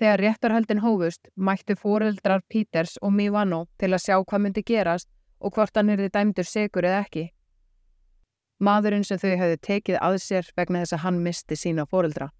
Þegar 0.00 0.22
réttarhöldin 0.24 0.78
hófust 0.80 1.28
mættu 1.36 1.74
foreldrar 1.76 2.40
Peters 2.48 2.94
og 3.04 3.12
Mivano 3.12 3.66
til 3.76 3.90
að 3.92 4.04
sjá 4.06 4.14
hvað 4.16 4.42
myndi 4.46 4.62
gerast 4.64 5.08
og 5.40 5.52
hvort 5.52 5.76
hann 5.76 5.92
er 5.92 6.00
þið 6.00 6.14
dæmdur 6.14 6.48
segur 6.48 6.88
eða 6.88 7.02
ekki. 7.04 7.24
Maðurinn 8.64 9.04
sem 9.04 9.20
þau 9.20 9.34
hefðu 9.42 9.58
tekið 9.68 9.98
að 10.00 10.16
sér 10.24 10.48
vegna 10.56 10.80
þess 10.80 10.96
að 10.96 11.04
hann 11.04 11.20
misti 11.26 11.56
sína 11.56 11.84
foreldra. 11.84 12.30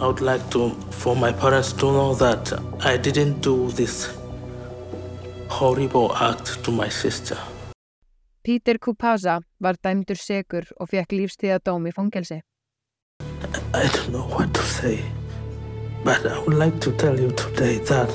I 0.00 0.06
would 0.06 0.24
like 0.24 0.48
to, 0.50 0.70
for 0.96 1.16
my 1.16 1.32
parents 1.32 1.72
to 1.72 1.92
know 1.92 2.14
that 2.14 2.52
I 2.80 2.96
didn't 2.96 3.42
do 3.42 3.70
this 3.72 4.08
horrible 5.50 6.12
act 6.16 6.62
to 6.64 6.70
my 6.72 6.88
sister. 6.88 7.36
Peter 8.42 8.78
Kupaza 8.78 9.40
var 9.60 9.76
dæmdur 9.84 10.16
segur 10.16 10.64
og 10.80 10.88
fekk 10.88 11.12
lífstíðadóm 11.12 11.90
í 11.90 11.92
fangelsi. 11.92 12.40
I 13.74 13.86
don't 13.86 14.12
know 14.12 14.26
what 14.36 14.52
to 14.54 14.62
say, 14.62 14.98
but 16.02 16.26
I 16.26 16.38
would 16.40 16.56
like 16.56 16.80
to 16.80 16.92
tell 16.92 17.20
you 17.20 17.30
today 17.30 17.78
that 17.90 18.10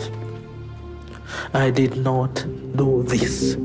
I 1.54 1.70
did 1.70 1.96
not 1.96 2.46
do 2.76 3.04
this. 3.04 3.56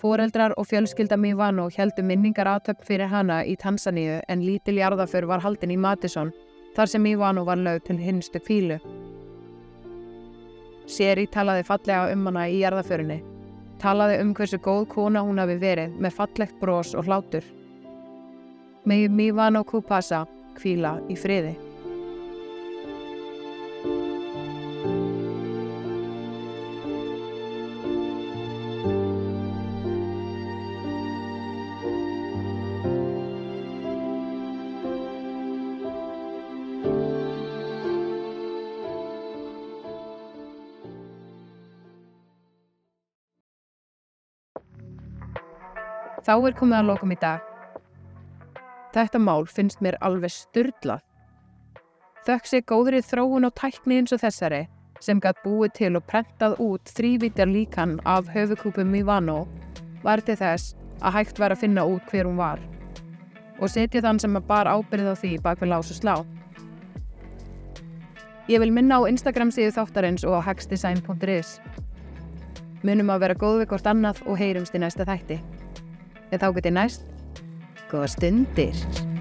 Fóreldrar 0.00 0.52
og 0.58 0.66
fjölskylda 0.68 1.16
Mivano 1.16 1.70
heldu 1.72 2.02
minningar 2.02 2.50
aðtöpp 2.50 2.84
fyrir 2.84 3.08
hana 3.08 3.40
í 3.44 3.56
Tansaníu 3.56 4.20
en 4.28 4.42
lítil 4.44 4.76
jarðaför 4.82 5.24
var 5.30 5.40
haldin 5.40 5.72
í 5.72 5.78
Madison 5.80 6.32
þar 6.76 6.92
sem 6.92 7.02
Mivano 7.02 7.44
var 7.44 7.56
lög 7.56 7.86
til 7.86 7.96
hinstu 7.96 8.42
kvílu. 8.42 8.80
Seri 10.86 11.24
talaði 11.26 11.64
fallega 11.64 12.10
um 12.12 12.26
hana 12.28 12.50
í 12.52 12.60
jarðaförinni. 12.60 13.33
Talaði 13.82 14.20
um 14.22 14.32
hversu 14.36 14.58
góð 14.62 14.86
kona 14.94 15.24
hún 15.26 15.40
hafi 15.42 15.58
verið 15.60 15.98
með 16.00 16.16
fallegt 16.20 16.56
bros 16.60 16.94
og 16.94 17.08
hlátur. 17.08 17.44
Megi 18.84 19.08
Mivano 19.08 19.64
Kupasa 19.64 20.24
kvíla 20.58 20.98
í 21.10 21.16
friði. 21.18 21.54
Þá 46.24 46.34
er 46.34 46.54
komið 46.56 46.78
að 46.78 46.88
lokum 46.88 47.12
í 47.12 47.18
dag. 47.20 47.42
Þetta 48.94 49.20
mál 49.20 49.44
finnst 49.50 49.82
mér 49.84 49.98
alveg 50.00 50.32
styrlað. 50.32 51.02
Þökk 52.24 52.46
sé 52.48 52.60
góðri 52.64 53.02
þróun 53.04 53.44
og 53.44 53.52
tækni 53.58 53.98
eins 54.00 54.14
og 54.16 54.22
þessari 54.22 54.62
sem 55.04 55.18
gætt 55.20 55.42
búið 55.44 55.74
til 55.76 55.90
og 55.98 56.06
prentað 56.08 56.54
út 56.64 56.92
þrývítjar 56.96 57.50
líkan 57.50 57.98
af 58.08 58.30
höfukúpum 58.32 58.88
Mivano 58.88 59.42
var 60.04 60.22
til 60.24 60.38
þess 60.40 60.72
að 61.02 61.18
hægt 61.18 61.42
var 61.42 61.52
að 61.52 61.66
finna 61.66 61.84
út 61.84 62.06
hver 62.08 62.24
hún 62.24 62.40
var 62.40 62.62
og 63.60 63.68
setja 63.70 64.00
þann 64.06 64.22
sem 64.22 64.38
að 64.38 64.46
bar 64.48 64.70
ábyrð 64.70 65.12
á 65.12 65.14
því 65.20 65.32
bak 65.44 65.60
við 65.60 65.70
lás 65.74 65.92
og 65.92 65.98
slá. 65.98 66.14
Ég 68.48 68.60
vil 68.60 68.72
minna 68.72 69.00
á 69.00 69.08
Instagram 69.08 69.52
síðu 69.54 69.74
þáttarins 69.76 70.24
og 70.24 70.40
á 70.40 70.46
hexdesign.is. 70.48 71.58
Munum 72.84 73.12
að 73.12 73.22
vera 73.24 73.36
góð 73.40 73.62
við 73.62 73.70
hvort 73.72 73.92
annað 73.92 74.24
og 74.24 74.40
heyrumst 74.40 74.74
í 74.76 74.80
næsta 74.82 75.06
þætti. 75.08 75.38
En 76.32 76.40
þá 76.40 76.48
getið 76.56 76.76
næst, 76.78 77.04
góða 77.90 78.08
stundir. 78.14 79.13